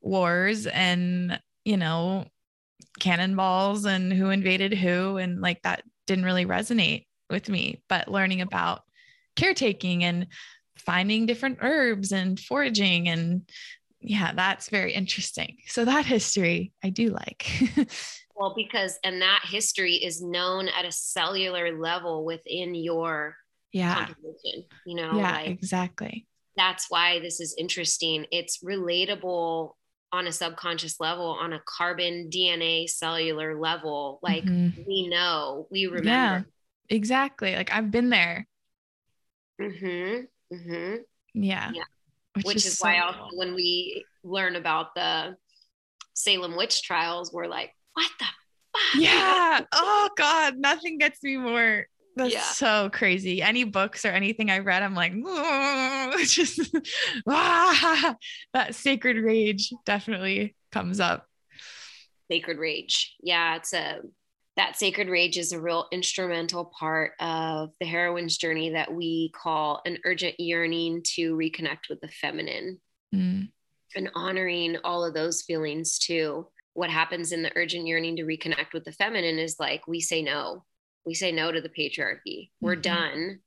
[0.01, 2.25] wars and you know
[2.99, 8.41] cannonballs and who invaded who and like that didn't really resonate with me but learning
[8.41, 8.82] about
[9.36, 10.27] caretaking and
[10.77, 13.49] finding different herbs and foraging and
[13.99, 17.47] yeah that's very interesting so that history i do like
[18.36, 23.36] well because and that history is known at a cellular level within your
[23.71, 24.07] yeah
[24.86, 29.71] you know yeah like, exactly that's why this is interesting it's relatable
[30.13, 34.81] on a subconscious level on a carbon dna cellular level like mm-hmm.
[34.88, 36.41] we know we remember yeah,
[36.95, 38.47] exactly like i've been there
[39.60, 40.55] Mm-hmm.
[40.55, 40.95] Mm-hmm.
[41.33, 41.71] Yeah.
[41.73, 41.83] Yeah.
[42.38, 43.23] Which, Which is, is so why cool.
[43.23, 45.36] also when we learn about the
[46.13, 49.02] Salem witch trials, we're like, what the fuck?
[49.02, 49.62] Yeah.
[49.73, 52.41] Oh God, nothing gets me more That's yeah.
[52.41, 53.41] so crazy.
[53.41, 55.13] Any books or anything I read, I'm like,
[56.26, 56.60] just
[57.28, 58.15] ah,
[58.54, 61.28] that sacred rage definitely comes up.
[62.32, 63.15] Sacred rage.
[63.21, 64.00] Yeah, it's a
[64.58, 69.82] that sacred rage is a real instrumental part of the heroine's journey that we call
[69.86, 72.82] an urgent yearning to reconnect with the feminine
[73.13, 73.48] mm.
[73.96, 76.48] and honoring all of those feelings too.
[76.74, 80.24] What happens in the urgent yearning to reconnect with the feminine is like we say
[80.24, 80.65] no.
[81.06, 82.50] We say no to the patriarchy.
[82.60, 82.82] We're mm-hmm.
[82.82, 83.39] done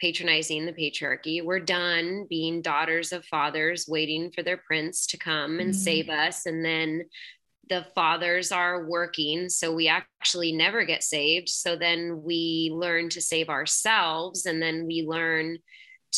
[0.00, 1.44] patronizing the patriarchy.
[1.44, 5.76] We're done being daughters of fathers waiting for their prince to come and mm.
[5.76, 7.04] save us and then
[7.68, 11.48] the fathers are working so we actually never get saved.
[11.48, 15.58] So then we learn to save ourselves and then we learn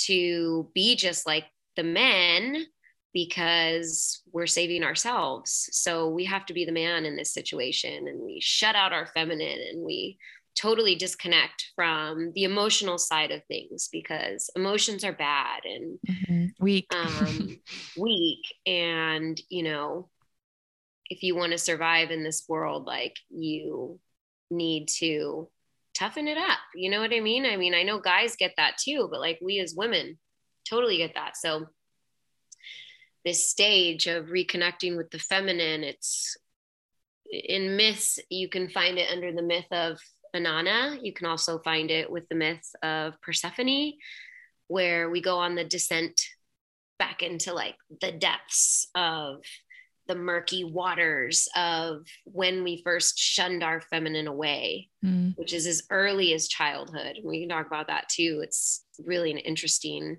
[0.07, 1.45] to be just like
[1.77, 2.65] the men
[3.13, 5.69] because we're saving ourselves.
[5.73, 9.07] So we have to be the man in this situation and we shut out our
[9.07, 10.19] feminine and we
[10.57, 16.65] totally disconnect from the emotional side of things because emotions are bad and mm-hmm.
[16.65, 16.87] weak.
[16.95, 17.61] um,
[17.97, 18.41] weak.
[18.67, 20.09] And you know
[21.15, 24.01] if you want to survive in this world, like you
[24.51, 25.49] need to
[25.95, 26.59] toughen it up.
[26.75, 27.47] You know what I mean?
[27.47, 30.19] I mean, I know guys get that too, but like we as women
[30.69, 31.37] totally get that.
[31.37, 31.67] So
[33.25, 36.37] this stage of reconnecting with the feminine, it's
[37.31, 39.99] in myths, you can find it under the myth of
[40.35, 40.99] Inanna.
[41.01, 43.93] You can also find it with the myth of Persephone,
[44.67, 46.21] where we go on the descent
[46.99, 49.43] back into like the depths of
[50.07, 55.37] the murky waters of when we first shunned our feminine away, mm.
[55.37, 57.19] which is as early as childhood.
[57.25, 58.41] We can talk about that too.
[58.43, 60.19] It's really an interesting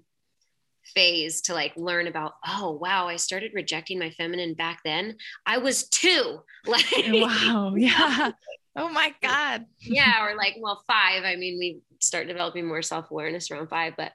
[0.94, 5.58] phase to like learn about oh wow i started rejecting my feminine back then i
[5.58, 8.32] was two like wow yeah
[8.76, 13.50] oh my god yeah or like well five i mean we start developing more self-awareness
[13.50, 14.12] around five but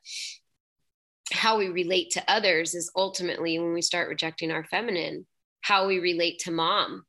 [1.32, 5.26] how we relate to others is ultimately when we start rejecting our feminine
[5.60, 7.04] how we relate to mom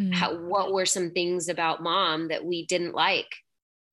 [0.00, 0.12] mm.
[0.12, 3.34] how what were some things about mom that we didn't like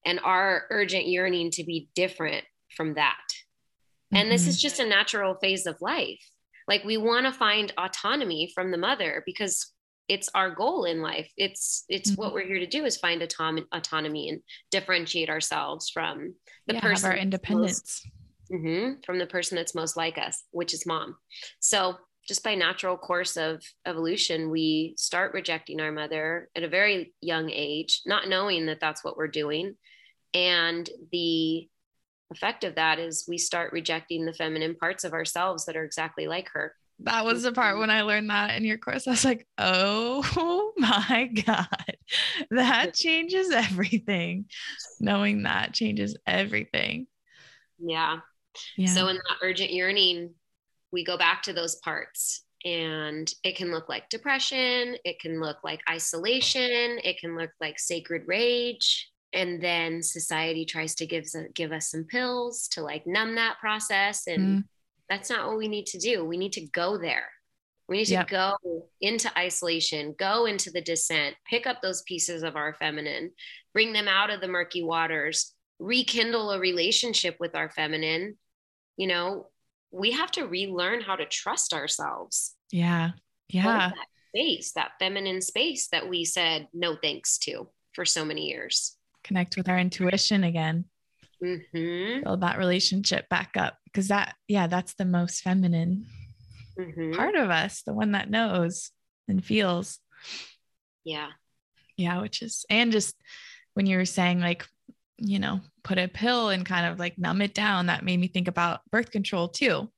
[0.06, 2.44] and our urgent yearning to be different
[2.76, 4.18] from that mm-hmm.
[4.18, 4.62] and this is mm-hmm.
[4.62, 6.24] just a natural phase of life
[6.68, 9.74] like we want to find autonomy from the mother because
[10.08, 12.22] it's our goal in life it's it's mm-hmm.
[12.22, 14.42] what we're here to do is find autom- autonomy and
[14.72, 16.34] differentiate ourselves from
[16.68, 18.02] the yeah, person our independence
[18.52, 21.16] most, mm-hmm, from the person that's most like us which is mom
[21.60, 21.96] so
[22.30, 27.50] just by natural course of evolution, we start rejecting our mother at a very young
[27.50, 29.76] age, not knowing that that's what we're doing.
[30.36, 31.68] And the
[32.32, 36.28] effect of that is we start rejecting the feminine parts of ourselves that are exactly
[36.28, 36.76] like her.
[37.00, 37.80] That was the part mm-hmm.
[37.80, 39.08] when I learned that in your course.
[39.08, 41.98] I was like, oh my God,
[42.52, 44.46] that changes everything.
[45.00, 47.08] Knowing that changes everything.
[47.80, 48.20] Yeah.
[48.78, 48.94] yeah.
[48.94, 50.36] So, in that urgent yearning,
[50.92, 55.58] we go back to those parts and it can look like depression it can look
[55.64, 59.10] like isolation it can look like sacred rage.
[59.32, 64.26] And then society tries to give, give us some pills to like numb that process.
[64.26, 64.64] And mm.
[65.08, 66.26] that's not what we need to do.
[66.26, 67.28] We need to go there.
[67.88, 68.28] We need to yep.
[68.28, 68.56] go
[69.02, 73.32] into isolation go into the descent pick up those pieces of our feminine
[73.74, 78.38] bring them out of the murky waters rekindle a relationship with our feminine.
[78.98, 79.48] You know
[79.92, 82.56] we have to relearn how to trust ourselves.
[82.72, 83.12] Yeah.
[83.50, 83.64] Yeah.
[83.90, 83.96] That
[84.30, 88.96] space, that feminine space that we said no thanks to for so many years.
[89.24, 90.86] Connect with our intuition again.
[91.44, 92.24] Mm-hmm.
[92.24, 96.06] Build that relationship back up because that, yeah, that's the most feminine
[96.78, 97.14] mm-hmm.
[97.14, 98.92] part of us, the one that knows
[99.28, 100.00] and feels.
[101.04, 101.30] Yeah.
[101.98, 102.22] Yeah.
[102.22, 103.16] Which is, and just
[103.74, 104.68] when you were saying like
[105.20, 108.28] you know, put a pill and kind of like numb it down, that made me
[108.28, 109.90] think about birth control too.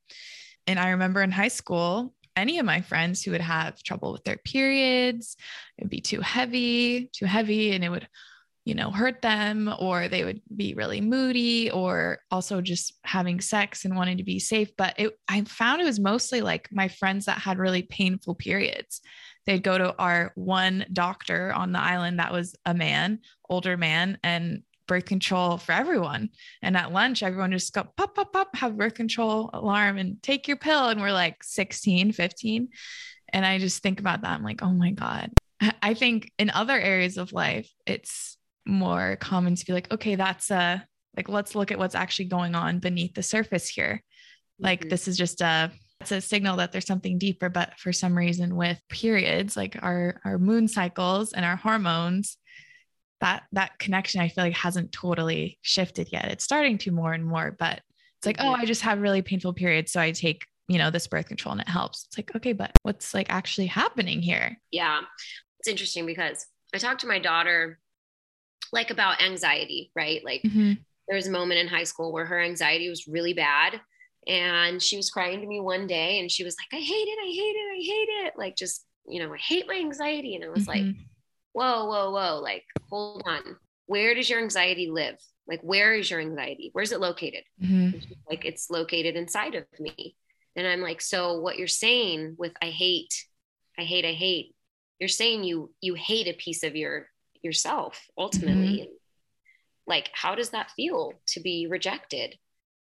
[0.68, 4.24] And I remember in high school, any of my friends who would have trouble with
[4.24, 5.36] their periods,
[5.78, 8.08] it'd be too heavy, too heavy, and it would,
[8.64, 13.86] you know, hurt them, or they would be really moody, or also just having sex
[13.86, 14.70] and wanting to be safe.
[14.78, 19.02] But it, I found it was mostly like my friends that had really painful periods.
[19.46, 23.20] They'd go to our one doctor on the island that was a man,
[23.50, 24.62] older man, and
[24.92, 26.28] birth control for everyone.
[26.62, 30.50] And at lunch, everyone just go pop, pop, pop, have birth control alarm and take
[30.50, 30.90] your pill.
[30.90, 32.68] And we're like 16, 15.
[33.30, 34.32] And I just think about that.
[34.32, 35.32] I'm like, oh my God.
[35.82, 38.36] I think in other areas of life, it's
[38.66, 40.86] more common to be like, okay, that's a,
[41.16, 44.04] like, let's look at what's actually going on beneath the surface here.
[44.60, 44.90] Like, mm-hmm.
[44.90, 45.72] this is just a,
[46.02, 50.20] it's a signal that there's something deeper but for some reason with periods like our
[50.26, 52.38] our moon cycles and our hormones
[53.22, 56.26] that that connection I feel like hasn't totally shifted yet.
[56.26, 57.82] It's starting to more and more, but
[58.22, 59.92] it's like, oh, I just have really painful periods.
[59.92, 62.06] So I take, you know, this birth control and it helps.
[62.06, 64.60] It's like, okay, but what's like actually happening here?
[64.70, 65.02] Yeah.
[65.60, 67.80] It's interesting because I talked to my daughter
[68.72, 70.24] like about anxiety, right?
[70.24, 70.74] Like mm-hmm.
[71.08, 73.82] there was a moment in high school where her anxiety was really bad.
[74.28, 77.20] And she was crying to me one day and she was like, I hate it,
[77.20, 78.34] I hate it, I hate it.
[78.38, 80.36] Like just, you know, I hate my anxiety.
[80.36, 80.88] And I was mm-hmm.
[80.88, 80.96] like,
[81.54, 83.58] whoa, whoa, whoa, like, hold on.
[83.86, 85.18] Where does your anxiety live?
[85.48, 86.70] Like, where is your anxiety?
[86.74, 87.44] Where's it located?
[87.62, 87.98] Mm-hmm.
[88.30, 90.16] Like, it's located inside of me.
[90.56, 93.26] And I'm like, so what you're saying with I hate,
[93.78, 94.56] I hate, I hate,
[95.00, 97.08] you're saying you you hate a piece of your
[97.42, 98.82] yourself ultimately.
[98.82, 98.94] Mm-hmm.
[99.88, 102.38] Like, how does that feel to be rejected?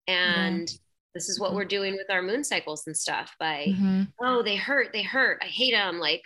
[0.07, 0.77] And yeah.
[1.13, 1.57] this is what mm-hmm.
[1.57, 4.03] we're doing with our moon cycles and stuff by, mm-hmm.
[4.21, 5.39] oh, they hurt, they hurt.
[5.41, 5.99] I hate them.
[5.99, 6.21] Like,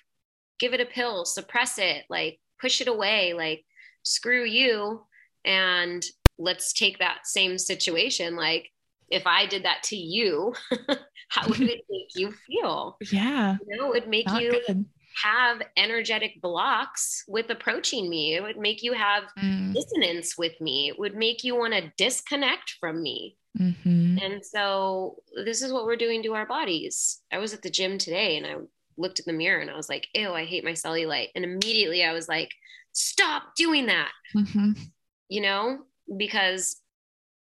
[0.62, 3.66] give it a pill, suppress it, like push it away, like
[4.03, 5.01] screw you.
[5.43, 6.05] And
[6.38, 8.36] let's take that same situation.
[8.36, 8.70] Like
[9.09, 10.53] if I did that to you,
[11.30, 12.97] how would it make you feel?
[13.12, 13.57] Yeah.
[13.68, 14.86] You know, it would make Not you good.
[15.24, 18.36] have energetic blocks with approaching me.
[18.36, 19.74] It would make you have mm.
[19.74, 20.89] dissonance with me.
[20.89, 23.36] It would make you want to disconnect from me.
[23.59, 24.20] Mm-hmm.
[24.22, 27.20] And so this is what we're doing to our bodies.
[27.32, 28.55] I was at the gym today and I
[29.01, 31.29] looked in the mirror and I was like, ew, I hate my cellulite.
[31.35, 32.51] And immediately I was like,
[32.93, 34.11] stop doing that.
[34.35, 34.71] Mm-hmm.
[35.29, 35.79] You know,
[36.17, 36.77] because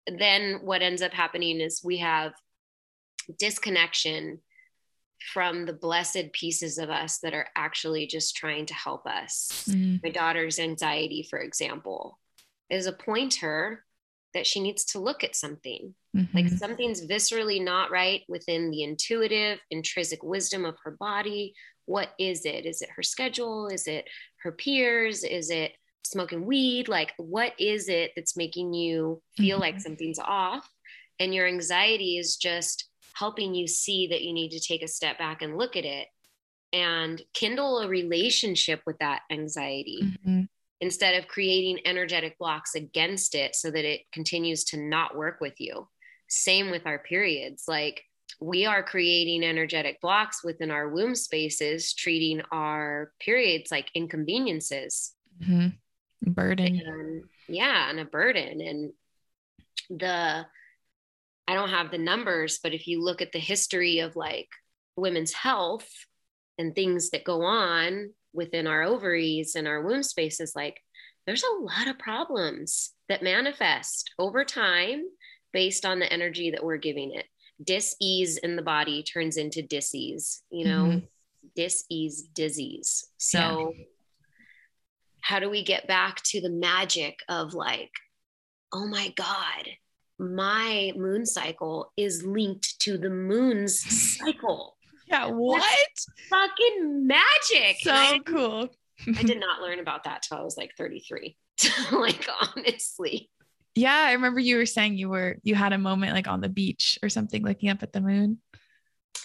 [0.06, 2.32] then what ends up happening is we have
[3.38, 4.40] disconnection
[5.32, 9.66] from the blessed pieces of us that are actually just trying to help us.
[9.68, 9.96] Mm-hmm.
[10.02, 12.18] My daughter's anxiety, for example,
[12.70, 13.84] is a pointer
[14.34, 15.94] that she needs to look at something.
[16.16, 16.36] Mm-hmm.
[16.36, 21.54] Like something's viscerally not right within the intuitive, intrinsic wisdom of her body.
[21.86, 22.66] What is it?
[22.66, 23.68] Is it her schedule?
[23.68, 24.06] Is it
[24.42, 25.24] her peers?
[25.24, 25.72] Is it
[26.04, 26.88] smoking weed?
[26.88, 29.62] Like, what is it that's making you feel mm-hmm.
[29.62, 30.68] like something's off?
[31.18, 35.18] And your anxiety is just helping you see that you need to take a step
[35.18, 36.06] back and look at it
[36.72, 40.00] and kindle a relationship with that anxiety.
[40.02, 40.42] Mm-hmm
[40.80, 45.54] instead of creating energetic blocks against it so that it continues to not work with
[45.58, 45.88] you.
[46.28, 47.64] Same with our periods.
[47.68, 48.02] Like
[48.40, 55.12] we are creating energetic blocks within our womb spaces, treating our periods like inconveniences.
[55.42, 56.32] Mm-hmm.
[56.32, 56.80] Burden.
[56.84, 58.60] And, yeah, and a burden.
[58.60, 58.92] And
[59.90, 60.46] the,
[61.48, 64.48] I don't have the numbers, but if you look at the history of like
[64.96, 65.88] women's health
[66.56, 70.80] and things that go on within our ovaries and our womb spaces, like
[71.26, 75.04] there's a lot of problems that manifest over time
[75.52, 77.26] based on the energy that we're giving it.
[77.62, 81.06] Dis-ease in the body turns into disease, you know, mm-hmm.
[81.56, 83.06] dis-ease disease.
[83.18, 83.84] So yeah.
[85.20, 87.90] how do we get back to the magic of like,
[88.72, 89.68] oh my God,
[90.18, 93.80] my moon cycle is linked to the moon's
[94.18, 94.76] cycle.
[95.10, 95.60] Yeah, what?
[95.60, 97.78] That's fucking magic.
[97.80, 98.68] So I, cool.
[99.16, 101.36] I did not learn about that till I was like 33.
[101.92, 103.30] like honestly.
[103.74, 106.48] Yeah, I remember you were saying you were you had a moment like on the
[106.48, 108.38] beach or something looking up at the moon.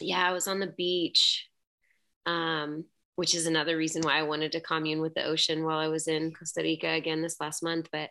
[0.02, 1.48] Yeah, I was on the beach.
[2.26, 5.88] Um, which is another reason why I wanted to commune with the ocean while I
[5.88, 7.88] was in Costa Rica again this last month.
[7.92, 8.10] But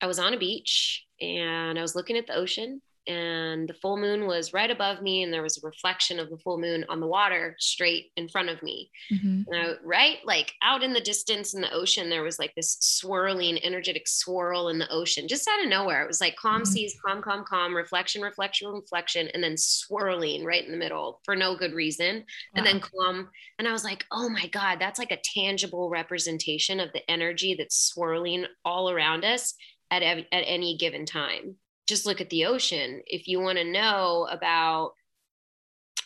[0.00, 3.96] I was on a beach and I was looking at the ocean and the full
[3.96, 7.00] moon was right above me and there was a reflection of the full moon on
[7.00, 9.42] the water straight in front of me mm-hmm.
[9.50, 12.76] and I, right like out in the distance in the ocean there was like this
[12.80, 16.70] swirling energetic swirl in the ocean just out of nowhere it was like calm mm-hmm.
[16.70, 21.34] seas calm calm calm reflection reflection reflection and then swirling right in the middle for
[21.34, 22.24] no good reason wow.
[22.54, 23.28] and then calm
[23.58, 27.54] and i was like oh my god that's like a tangible representation of the energy
[27.58, 29.54] that's swirling all around us
[29.90, 31.56] at, at any given time
[31.88, 33.02] just look at the ocean.
[33.06, 34.92] If you want to know about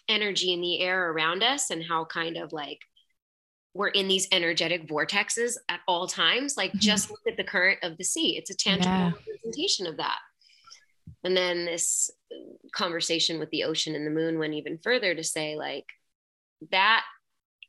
[0.09, 2.79] energy in the air around us and how kind of like
[3.75, 6.79] we're in these energetic vortexes at all times, like mm-hmm.
[6.79, 8.37] just look at the current of the sea.
[8.37, 9.13] It's a tangible yeah.
[9.13, 10.19] representation of that.
[11.25, 12.11] And then this
[12.73, 15.87] conversation with the ocean and the moon went even further to say, like,
[16.71, 17.05] that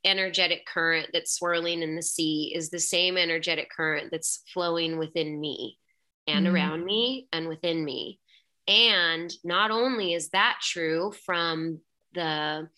[0.04, 5.40] energetic current that's swirling in the sea is the same energetic current that's flowing within
[5.40, 5.78] me
[6.28, 6.56] and mm-hmm.
[6.56, 8.20] around me and within me.
[8.68, 11.80] And not only is that true from
[12.14, 12.70] the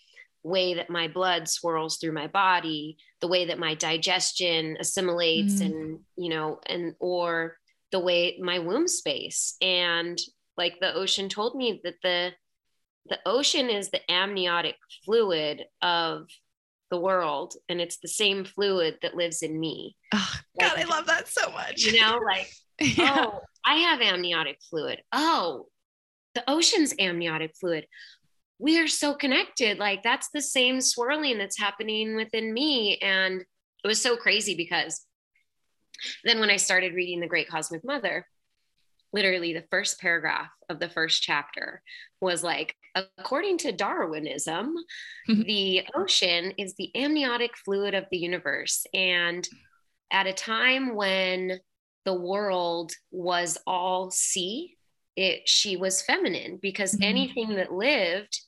[0.44, 5.64] way that my blood swirls through my body, the way that my digestion assimilates mm-hmm.
[5.64, 7.58] and, you know, and or
[7.92, 10.20] the way my womb space and
[10.58, 12.32] like the ocean told me that the
[13.08, 14.76] the ocean is the amniotic
[15.06, 16.28] fluid of
[16.90, 20.34] the world and it's the same fluid that lives in me oh,
[20.70, 21.84] God, I love that so much.
[21.84, 22.50] You know, like,
[22.98, 23.16] yeah.
[23.18, 25.02] oh, I have amniotic fluid.
[25.12, 25.68] Oh,
[26.34, 27.88] the ocean's amniotic fluid.
[28.60, 29.80] We are so connected.
[29.80, 32.98] Like, that's the same swirling that's happening within me.
[32.98, 33.42] And
[33.84, 35.06] it was so crazy because
[36.24, 38.26] then when I started reading The Great Cosmic Mother,
[39.16, 41.82] literally the first paragraph of the first chapter
[42.20, 42.76] was like
[43.18, 44.76] according to darwinism
[45.28, 49.48] the ocean is the amniotic fluid of the universe and
[50.12, 51.60] at a time when
[52.06, 54.76] the world was all sea
[55.16, 57.04] it she was feminine because mm-hmm.
[57.04, 58.42] anything that lived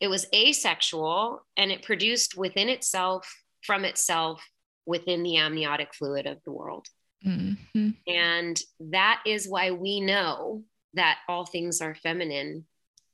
[0.00, 3.32] it was asexual and it produced within itself
[3.62, 4.44] from itself
[4.84, 6.86] within the amniotic fluid of the world
[7.26, 7.90] Mm-hmm.
[8.06, 10.62] And that is why we know
[10.94, 12.66] that all things are feminine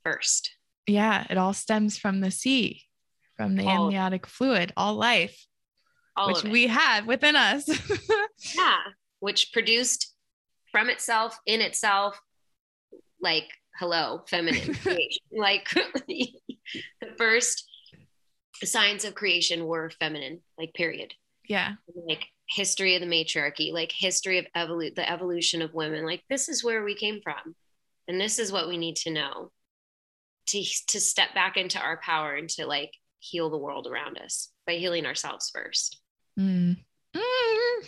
[0.04, 0.50] first.
[0.86, 2.82] Yeah, it all stems from the sea,
[3.36, 5.46] from the all, amniotic fluid, all life,
[6.18, 7.68] all which we have within us.
[8.56, 8.78] yeah,
[9.20, 10.14] which produced
[10.72, 12.20] from itself, in itself,
[13.20, 13.48] like,
[13.78, 15.22] hello, feminine creation.
[15.32, 15.68] like,
[16.08, 16.28] the
[17.16, 17.66] first
[18.64, 21.14] signs of creation were feminine, like, period.
[21.48, 21.74] Yeah.
[22.06, 26.04] Like, history of the matriarchy, like history of evolu- the evolution of women.
[26.04, 27.54] Like this is where we came from,
[28.08, 29.52] and this is what we need to know
[30.48, 34.50] to to step back into our power and to like heal the world around us
[34.66, 36.00] by healing ourselves first.
[36.38, 36.76] Mm.
[37.16, 37.86] Mm.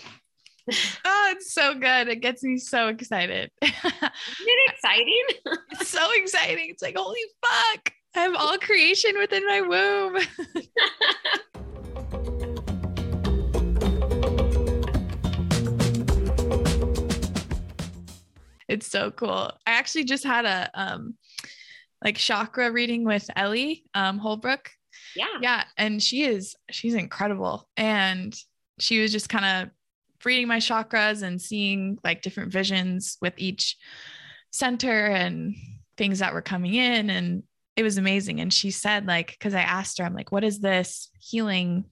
[1.05, 2.09] oh, it's so good.
[2.09, 3.53] It gets me so excited.
[3.63, 5.25] Isn't it exciting?
[5.71, 6.71] it's so exciting.
[6.71, 7.93] It's like, holy fuck.
[8.17, 10.17] I have all creation within my womb.
[18.69, 19.53] it's so cool.
[19.65, 21.15] I actually just had a um
[22.05, 24.73] like chakra reading with Ellie um Holbrook.
[25.17, 25.39] Yeah.
[25.41, 25.65] Yeah.
[25.77, 27.69] And she is she's incredible.
[27.77, 28.35] And
[28.79, 29.71] she was just kind of
[30.25, 33.77] reading my chakras and seeing like different visions with each
[34.51, 35.55] center and
[35.97, 37.11] things that were coming in.
[37.11, 37.43] And
[37.77, 38.41] it was amazing.
[38.41, 41.85] And she said, like, because I asked her, I'm like, what is this healing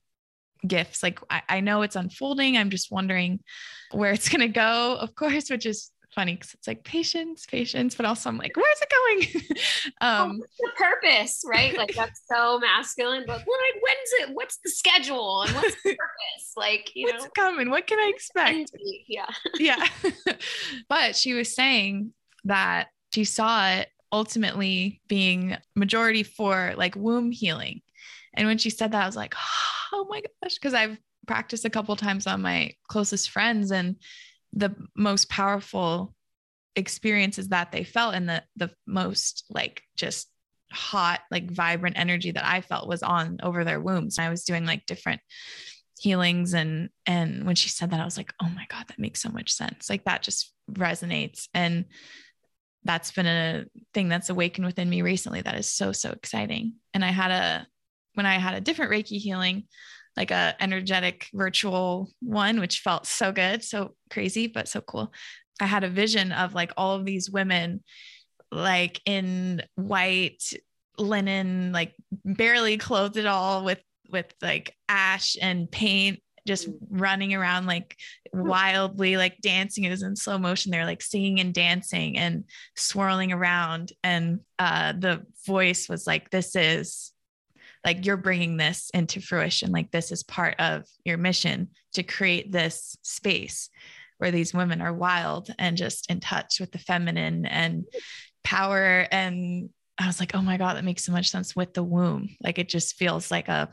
[0.67, 1.03] gifts?
[1.03, 2.57] Like, I, I know it's unfolding.
[2.57, 3.41] I'm just wondering
[3.93, 7.95] where it's going to go, of course, which is funny because it's like patience, patience,
[7.95, 9.45] but also I'm like, where's it going?
[10.01, 11.77] um, what's the purpose, right?
[11.77, 14.31] Like that's so masculine, but like, when's it?
[14.35, 16.53] What's the schedule and what's the purpose?
[16.57, 17.71] Like, you what's know, coming?
[17.71, 18.73] What can I expect?
[19.07, 19.27] Yeah,
[19.59, 19.87] yeah.
[20.89, 22.13] but she was saying
[22.45, 27.83] that she saw it ultimately being majority for like womb healing,
[28.35, 29.35] and when she said that, I was like,
[29.93, 33.97] oh my gosh, because I've practiced a couple times on my closest friends and
[34.53, 36.15] the most powerful
[36.77, 40.29] experiences that they felt and the the most like just
[40.71, 44.19] hot like vibrant energy that I felt was on over their wombs.
[44.19, 45.21] I was doing like different
[45.99, 49.21] healings and and when she said that I was like, "Oh my god, that makes
[49.23, 51.87] so much sense." Like that just resonates and
[52.85, 56.75] that's been a thing that's awakened within me recently that is so so exciting.
[56.95, 57.67] And I had a
[58.15, 59.65] when I had a different Reiki healing,
[60.19, 65.13] like a energetic virtual one, which felt so good, so crazy, but so cool.
[65.61, 67.85] I had a vision of like all of these women
[68.51, 70.43] like in white
[70.99, 71.95] linen, like
[72.25, 77.95] barely clothed at all with with like ash and paint just running around like
[78.33, 79.85] wildly like dancing.
[79.85, 80.73] It is in slow motion.
[80.73, 82.43] They're like singing and dancing and
[82.75, 83.93] swirling around.
[84.03, 87.13] And uh the voice was like this is
[87.85, 92.51] like you're bringing this into fruition like this is part of your mission to create
[92.53, 93.71] this space
[94.19, 97.85] where these women are wild and just in touch with the feminine and
[98.43, 101.83] power and I was like, oh my God, that makes so much sense with the
[101.83, 102.29] womb.
[102.41, 103.69] Like it just feels like a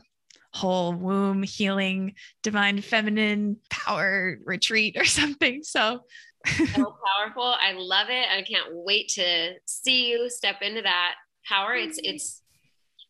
[0.52, 5.62] whole womb healing, divine feminine power retreat or something.
[5.62, 6.00] So,
[6.46, 7.54] so powerful.
[7.60, 8.26] I love it.
[8.28, 11.14] I can't wait to see you step into that
[11.48, 11.74] power.
[11.74, 12.42] It's it's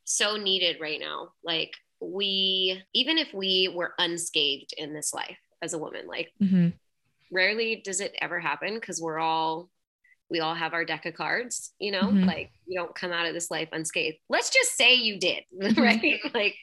[0.07, 1.33] so needed right now.
[1.45, 6.69] Like we, even if we were unscathed in this life as a woman, like mm-hmm.
[7.31, 9.69] rarely does it ever happen because we're all,
[10.31, 12.25] we all have our deck of cards, you know, mm-hmm.
[12.25, 14.19] like you don't come out of this life unscathed.
[14.29, 15.81] Let's just say you did, mm-hmm.
[15.81, 16.21] right?
[16.33, 16.57] like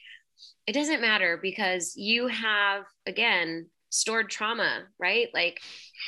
[0.66, 5.28] it doesn't matter because you have, again, stored trauma, right?
[5.32, 5.60] Like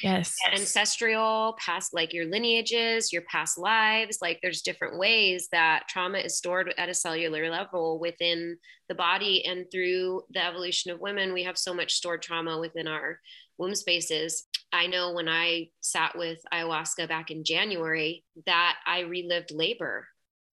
[0.02, 6.18] yes, ancestral, past like your lineages, your past lives, like there's different ways that trauma
[6.18, 8.56] is stored at a cellular level within
[8.88, 12.86] the body and through the evolution of women, we have so much stored trauma within
[12.88, 13.20] our
[13.58, 14.44] womb spaces.
[14.72, 20.08] I know when I sat with ayahuasca back in January that I relived labor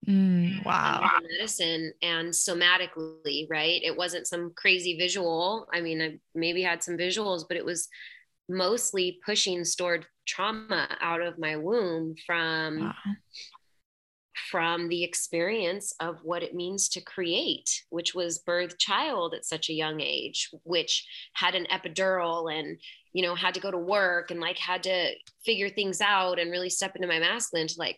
[0.08, 1.10] Mm, wow.
[1.38, 3.82] medicine and somatically, right?
[3.84, 5.68] It wasn't some crazy visual.
[5.74, 7.88] I mean, I maybe had some visuals, but it was
[8.50, 12.94] mostly pushing stored trauma out of my womb from wow.
[14.52, 19.70] from the experience of what it means to create which was birth child at such
[19.70, 22.78] a young age which had an epidural and
[23.14, 25.12] you know had to go to work and like had to
[25.46, 27.98] figure things out and really step into my masculine to like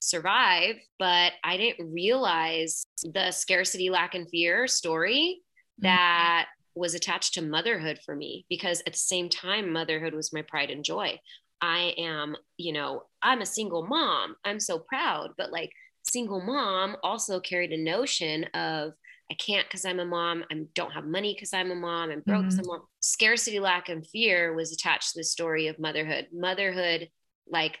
[0.00, 5.86] survive but i didn't realize the scarcity lack and fear story mm-hmm.
[5.86, 10.42] that was attached to motherhood for me because at the same time motherhood was my
[10.42, 11.18] pride and joy
[11.60, 15.70] i am you know i'm a single mom i'm so proud but like
[16.08, 18.92] single mom also carried a notion of
[19.30, 20.44] I can't because I'm a mom.
[20.50, 22.10] I don't have money because I'm a mom.
[22.10, 22.70] I'm broke because mm-hmm.
[22.72, 26.26] I'm Scarcity, lack, and fear was attached to the story of motherhood.
[26.32, 27.08] Motherhood,
[27.48, 27.78] like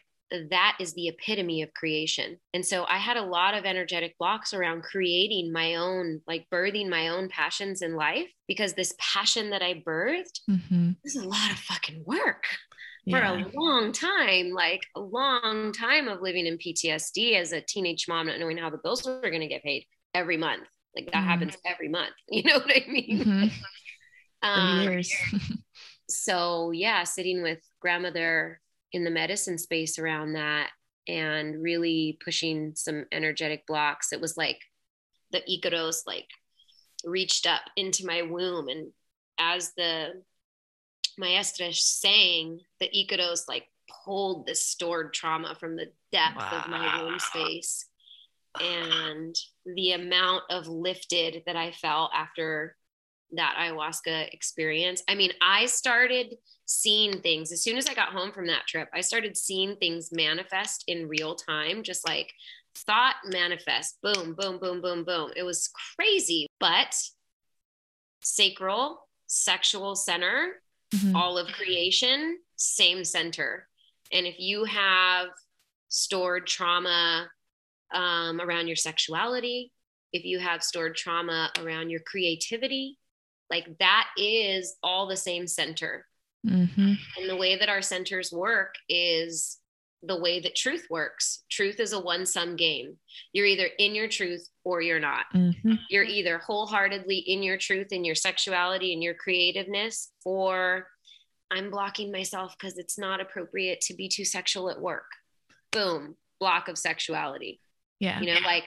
[0.50, 2.38] that is the epitome of creation.
[2.54, 6.88] And so I had a lot of energetic blocks around creating my own, like birthing
[6.88, 10.90] my own passions in life because this passion that I birthed mm-hmm.
[11.04, 12.44] is a lot of fucking work
[13.04, 13.18] yeah.
[13.18, 18.06] for a long time, like a long time of living in PTSD as a teenage
[18.08, 20.64] mom, not knowing how the bills were going to get paid every month.
[20.94, 21.28] Like that mm-hmm.
[21.28, 22.14] happens every month.
[22.28, 23.50] You know what I mean?
[24.42, 24.42] Mm-hmm.
[24.48, 25.02] um,
[26.08, 28.60] so yeah, sitting with grandmother
[28.92, 30.70] in the medicine space around that
[31.08, 34.12] and really pushing some energetic blocks.
[34.12, 34.60] It was like
[35.32, 36.28] the Icaros like
[37.04, 38.92] reached up into my womb and
[39.38, 40.22] as the
[41.18, 43.66] maestra sang, the Icaros like
[44.04, 46.62] pulled this stored trauma from the depth wow.
[46.64, 47.86] of my womb space.
[48.60, 52.76] And the amount of lifted that I felt after
[53.32, 55.02] that ayahuasca experience.
[55.08, 58.88] I mean, I started seeing things as soon as I got home from that trip.
[58.94, 62.32] I started seeing things manifest in real time, just like
[62.74, 65.32] thought manifest, boom, boom, boom, boom, boom.
[65.36, 66.94] It was crazy, but
[68.22, 70.62] sacral, sexual center,
[70.94, 71.16] mm-hmm.
[71.16, 73.68] all of creation, same center.
[74.12, 75.28] And if you have
[75.88, 77.28] stored trauma
[77.92, 79.72] um, around your sexuality,
[80.12, 82.98] if you have stored trauma around your creativity,
[83.50, 86.06] like that is all the same center.
[86.46, 86.92] Mm-hmm.
[87.18, 89.58] And the way that our centers work is
[90.02, 91.42] the way that truth works.
[91.50, 92.96] Truth is a one sum game.
[93.32, 95.26] You're either in your truth or you're not.
[95.34, 95.74] Mm-hmm.
[95.90, 100.86] You're either wholeheartedly in your truth, in your sexuality, and your creativeness, or
[101.50, 105.10] I'm blocking myself because it's not appropriate to be too sexual at work.
[105.72, 107.60] Boom, block of sexuality.
[107.98, 108.20] Yeah.
[108.20, 108.64] You know, like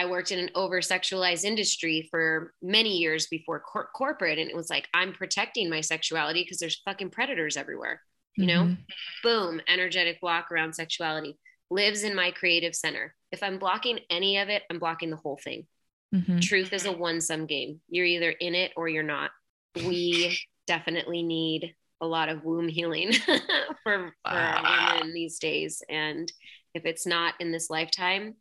[0.00, 4.38] I worked in an over sexualized industry for many years before cor- corporate.
[4.38, 8.00] And it was like, I'm protecting my sexuality because there's fucking predators everywhere.
[8.36, 8.74] You know, mm-hmm.
[9.22, 11.36] boom, energetic block around sexuality
[11.70, 13.14] lives in my creative center.
[13.30, 15.66] If I'm blocking any of it, I'm blocking the whole thing.
[16.14, 16.38] Mm-hmm.
[16.38, 17.82] Truth is a one sum game.
[17.90, 19.32] You're either in it or you're not.
[19.76, 23.12] We definitely need a lot of womb healing
[23.82, 25.82] for, for women these days.
[25.90, 26.32] And
[26.74, 28.36] if it's not in this lifetime,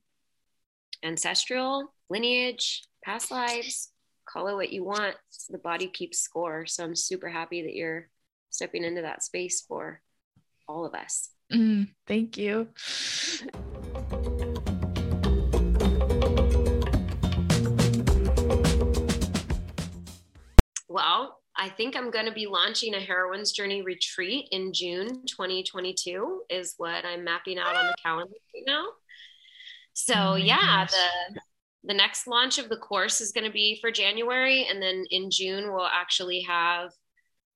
[1.03, 3.91] ancestral, lineage, past lives,
[4.27, 5.15] call it what you want.
[5.49, 6.65] The body keeps score.
[6.65, 8.09] So I'm super happy that you're
[8.49, 10.01] stepping into that space for
[10.67, 11.29] all of us.
[11.51, 12.69] Mm, thank you.
[20.87, 26.43] Well, I think I'm going to be launching a Heroine's Journey retreat in June 2022,
[26.49, 28.85] is what I'm mapping out on the calendar right now.
[30.05, 30.91] So oh yeah, gosh.
[30.91, 31.39] the
[31.83, 35.29] the next launch of the course is going to be for January, and then in
[35.29, 36.91] June we'll actually have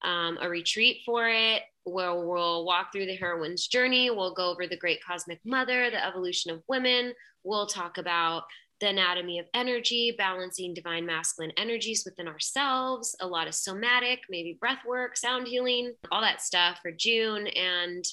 [0.02, 4.10] um, a retreat for it where we'll walk through the heroine's journey.
[4.10, 7.12] We'll go over the great cosmic mother, the evolution of women.
[7.44, 8.44] We'll talk about
[8.80, 14.58] the anatomy of energy, balancing divine masculine energies within ourselves, a lot of somatic, maybe
[14.58, 17.46] breath work, sound healing, all that stuff for June.
[17.46, 18.04] And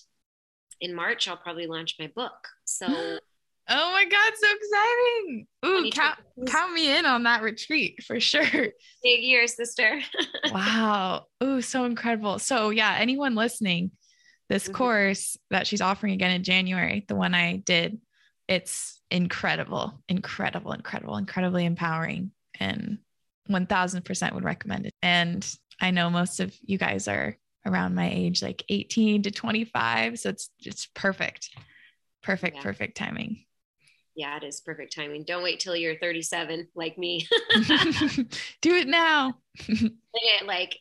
[0.81, 2.47] in March, I'll probably launch my book.
[2.65, 2.87] So
[3.69, 5.47] Oh my God, so exciting.
[5.65, 8.43] Ooh, count, count me in on that retreat for sure.
[9.03, 10.01] Big year, sister.
[10.51, 11.25] wow.
[11.43, 12.39] Ooh, so incredible.
[12.39, 13.91] So, yeah, anyone listening,
[14.49, 14.73] this mm-hmm.
[14.73, 17.99] course that she's offering again in January, the one I did,
[18.47, 22.97] it's incredible, incredible, incredible, incredibly empowering, and
[23.49, 24.93] 1000% would recommend it.
[25.01, 25.47] And
[25.79, 30.19] I know most of you guys are around my age, like 18 to 25.
[30.19, 31.51] So it's it's perfect.
[32.21, 32.63] Perfect, yeah.
[32.63, 33.45] perfect timing
[34.15, 35.23] yeah, it is perfect timing.
[35.23, 37.27] Don't wait till you're 37 like me.
[38.61, 39.37] Do it now.
[40.45, 40.77] like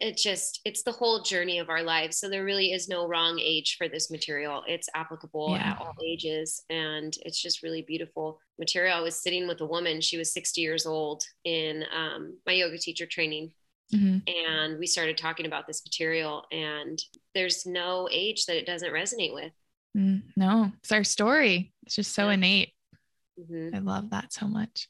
[0.00, 3.38] it just it's the whole journey of our lives so there really is no wrong
[3.40, 5.70] age for this material it's applicable yeah.
[5.70, 10.00] at all ages and it's just really beautiful material i was sitting with a woman
[10.00, 13.52] she was 60 years old in um, my yoga teacher training
[13.94, 14.18] mm-hmm.
[14.26, 17.00] and we started talking about this material and
[17.34, 19.52] there's no age that it doesn't resonate with
[19.96, 22.34] mm, no it's our story it's just so yeah.
[22.34, 22.72] innate
[23.38, 23.74] mm-hmm.
[23.74, 24.88] i love that so much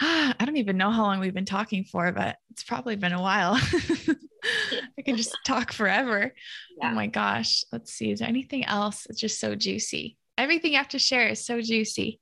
[0.02, 3.20] I don't even know how long we've been talking for, but it's probably been a
[3.20, 3.60] while.
[4.98, 6.32] I can just talk forever.
[6.78, 6.90] Yeah.
[6.90, 7.64] Oh my gosh.
[7.70, 8.10] Let's see.
[8.10, 9.06] Is there anything else?
[9.10, 10.16] It's just so juicy.
[10.38, 12.18] Everything you have to share is so juicy.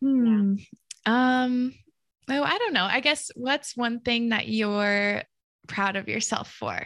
[0.00, 0.56] Hmm.
[1.06, 1.44] Yeah.
[1.44, 1.74] Um,
[2.28, 2.84] oh, I don't know.
[2.84, 5.22] I guess what's one thing that you're
[5.68, 6.84] proud of yourself for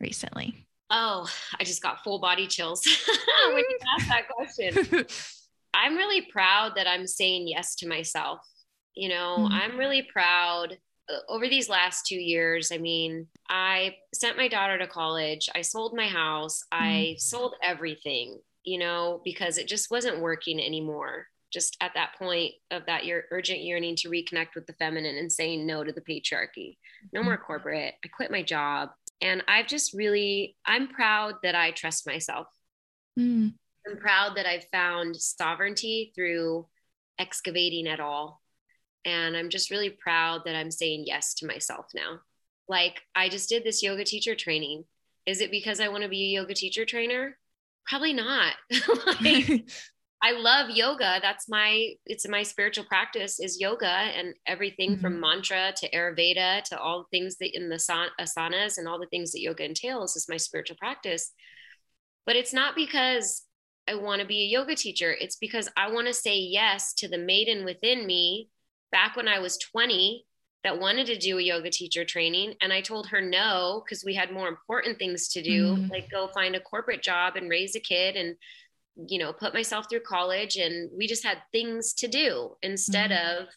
[0.00, 0.63] recently?
[0.96, 1.28] Oh,
[1.58, 2.86] I just got full body chills
[3.48, 5.04] when you asked that question.
[5.74, 8.40] I'm really proud that I'm saying yes to myself
[8.94, 9.52] you know, mm-hmm.
[9.52, 10.78] I'm really proud
[11.10, 12.70] uh, over these last two years.
[12.72, 16.84] I mean, I sent my daughter to college, I sold my house, mm-hmm.
[16.84, 21.26] I sold everything, you know, because it just wasn't working anymore.
[21.52, 25.30] Just at that point of that your urgent yearning to reconnect with the feminine and
[25.30, 26.78] saying no to the patriarchy.
[27.12, 27.44] No more mm-hmm.
[27.44, 27.94] corporate.
[28.04, 28.90] I quit my job.
[29.24, 32.46] And I've just really, I'm proud that I trust myself.
[33.18, 33.54] Mm.
[33.88, 36.66] I'm proud that I've found sovereignty through
[37.18, 38.40] excavating at all
[39.04, 42.20] and I'm just really proud that I'm saying yes to myself now.
[42.68, 44.84] Like, I just did this yoga teacher training.
[45.26, 47.36] Is it because I want to be a yoga teacher trainer?
[47.86, 48.54] Probably not.
[49.22, 49.68] like,
[50.24, 51.18] I love yoga.
[51.20, 55.02] That's my it's my spiritual practice is yoga and everything mm-hmm.
[55.02, 59.06] from mantra to Ayurveda to all the things that in the asanas and all the
[59.08, 61.30] things that yoga entails is my spiritual practice.
[62.24, 63.42] But it's not because
[63.86, 65.12] I want to be a yoga teacher.
[65.12, 68.48] It's because I want to say yes to the maiden within me
[68.90, 70.24] back when I was 20
[70.62, 72.54] that wanted to do a yoga teacher training.
[72.62, 75.90] And I told her no, because we had more important things to do, mm.
[75.90, 78.36] like go find a corporate job and raise a kid and,
[78.96, 80.56] you know, put myself through college.
[80.56, 83.40] And we just had things to do instead mm.
[83.40, 83.48] of,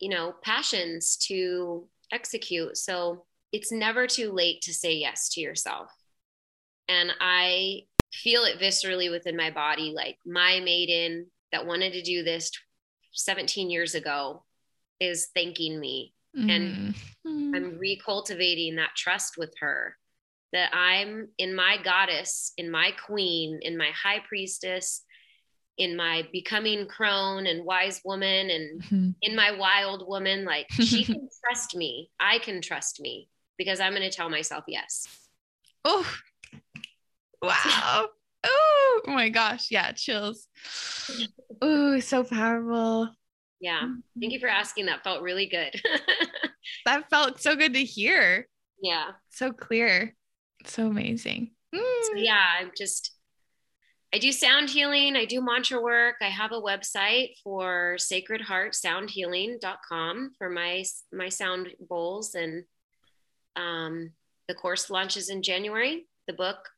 [0.00, 2.76] you know, passions to execute.
[2.76, 5.90] So it's never too late to say yes to yourself.
[6.88, 7.82] And I
[8.12, 9.92] feel it viscerally within my body.
[9.94, 12.50] Like my maiden that wanted to do this
[13.12, 14.44] 17 years ago
[15.00, 16.50] is thanking me mm-hmm.
[16.50, 16.94] and
[17.54, 19.96] i'm recultivating that trust with her
[20.52, 25.04] that i'm in my goddess in my queen in my high priestess
[25.78, 29.10] in my becoming crone and wise woman and mm-hmm.
[29.22, 30.44] in my wild woman.
[30.44, 32.10] Like she can trust me.
[32.20, 35.06] I can trust me because i'm going to tell myself yes.
[35.84, 36.06] Oh.
[37.40, 38.08] Wow.
[38.44, 39.70] Oh my gosh.
[39.70, 40.48] Yeah chills.
[41.62, 43.10] Oh so powerful.
[43.60, 43.88] Yeah.
[44.20, 44.86] Thank you for asking.
[44.86, 45.80] That felt really good.
[46.84, 48.46] That felt so good to hear.
[48.82, 49.10] Yeah.
[49.30, 50.14] So clear
[50.64, 52.02] so amazing mm.
[52.02, 53.12] so yeah i'm just
[54.12, 58.74] i do sound healing i do mantra work i have a website for sacred heart
[58.74, 62.64] sound healing.com for my my sound bowls and
[63.56, 64.10] um
[64.48, 66.68] the course launches in january the book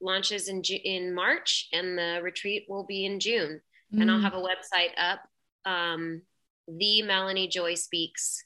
[0.00, 3.60] launches in in March, and the retreat will be in June.
[3.94, 4.02] Mm.
[4.02, 4.22] And I'll mm.
[4.22, 5.20] have a website up.
[5.64, 6.22] Um,
[6.66, 8.44] the Melanie Joy Speaks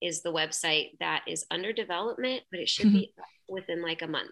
[0.00, 3.12] is the website that is under development, but it should be
[3.48, 4.30] within like a month.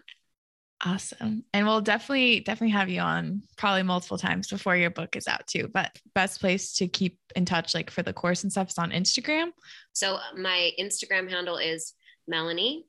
[0.85, 1.45] Awesome.
[1.53, 5.47] And we'll definitely, definitely have you on probably multiple times before your book is out
[5.47, 5.69] too.
[5.73, 8.91] But best place to keep in touch, like for the course and stuff, is on
[8.91, 9.51] Instagram.
[9.93, 11.93] So my Instagram handle is
[12.27, 12.85] Melanie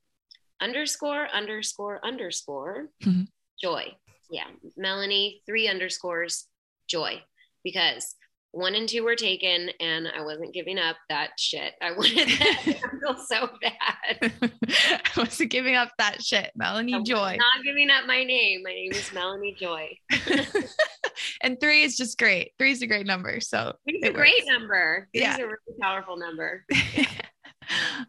[0.61, 3.25] underscore underscore underscore mm-hmm
[3.63, 3.95] joy.
[4.31, 4.47] Yeah.
[4.77, 6.47] Melanie, three underscores
[6.89, 7.23] joy
[7.63, 8.15] because
[8.55, 11.75] one and two were taken and I wasn't giving up that shit.
[11.83, 14.33] I wanted that feel so bad.
[14.69, 16.53] I wasn't giving up that shit.
[16.55, 17.37] Melanie Joy.
[17.39, 18.63] Not giving up my name.
[18.63, 19.99] My name is Melanie Joy.
[21.43, 22.53] and three is just great.
[22.59, 23.41] Three is a great number.
[23.41, 24.19] So it's a works.
[24.19, 25.09] great number.
[25.13, 25.37] Three yeah.
[25.37, 26.65] a really powerful number.
[26.71, 27.07] Yeah.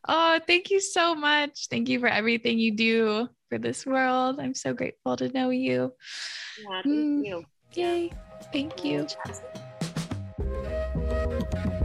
[0.07, 1.67] oh, thank you so much.
[1.69, 4.39] Thank you for everything you do for this world.
[4.39, 5.93] I'm so grateful to know you.
[6.59, 7.45] Yeah, thank mm, you.
[7.73, 8.11] Yay.
[8.53, 9.07] Thank you.
[11.07, 11.84] Thank you.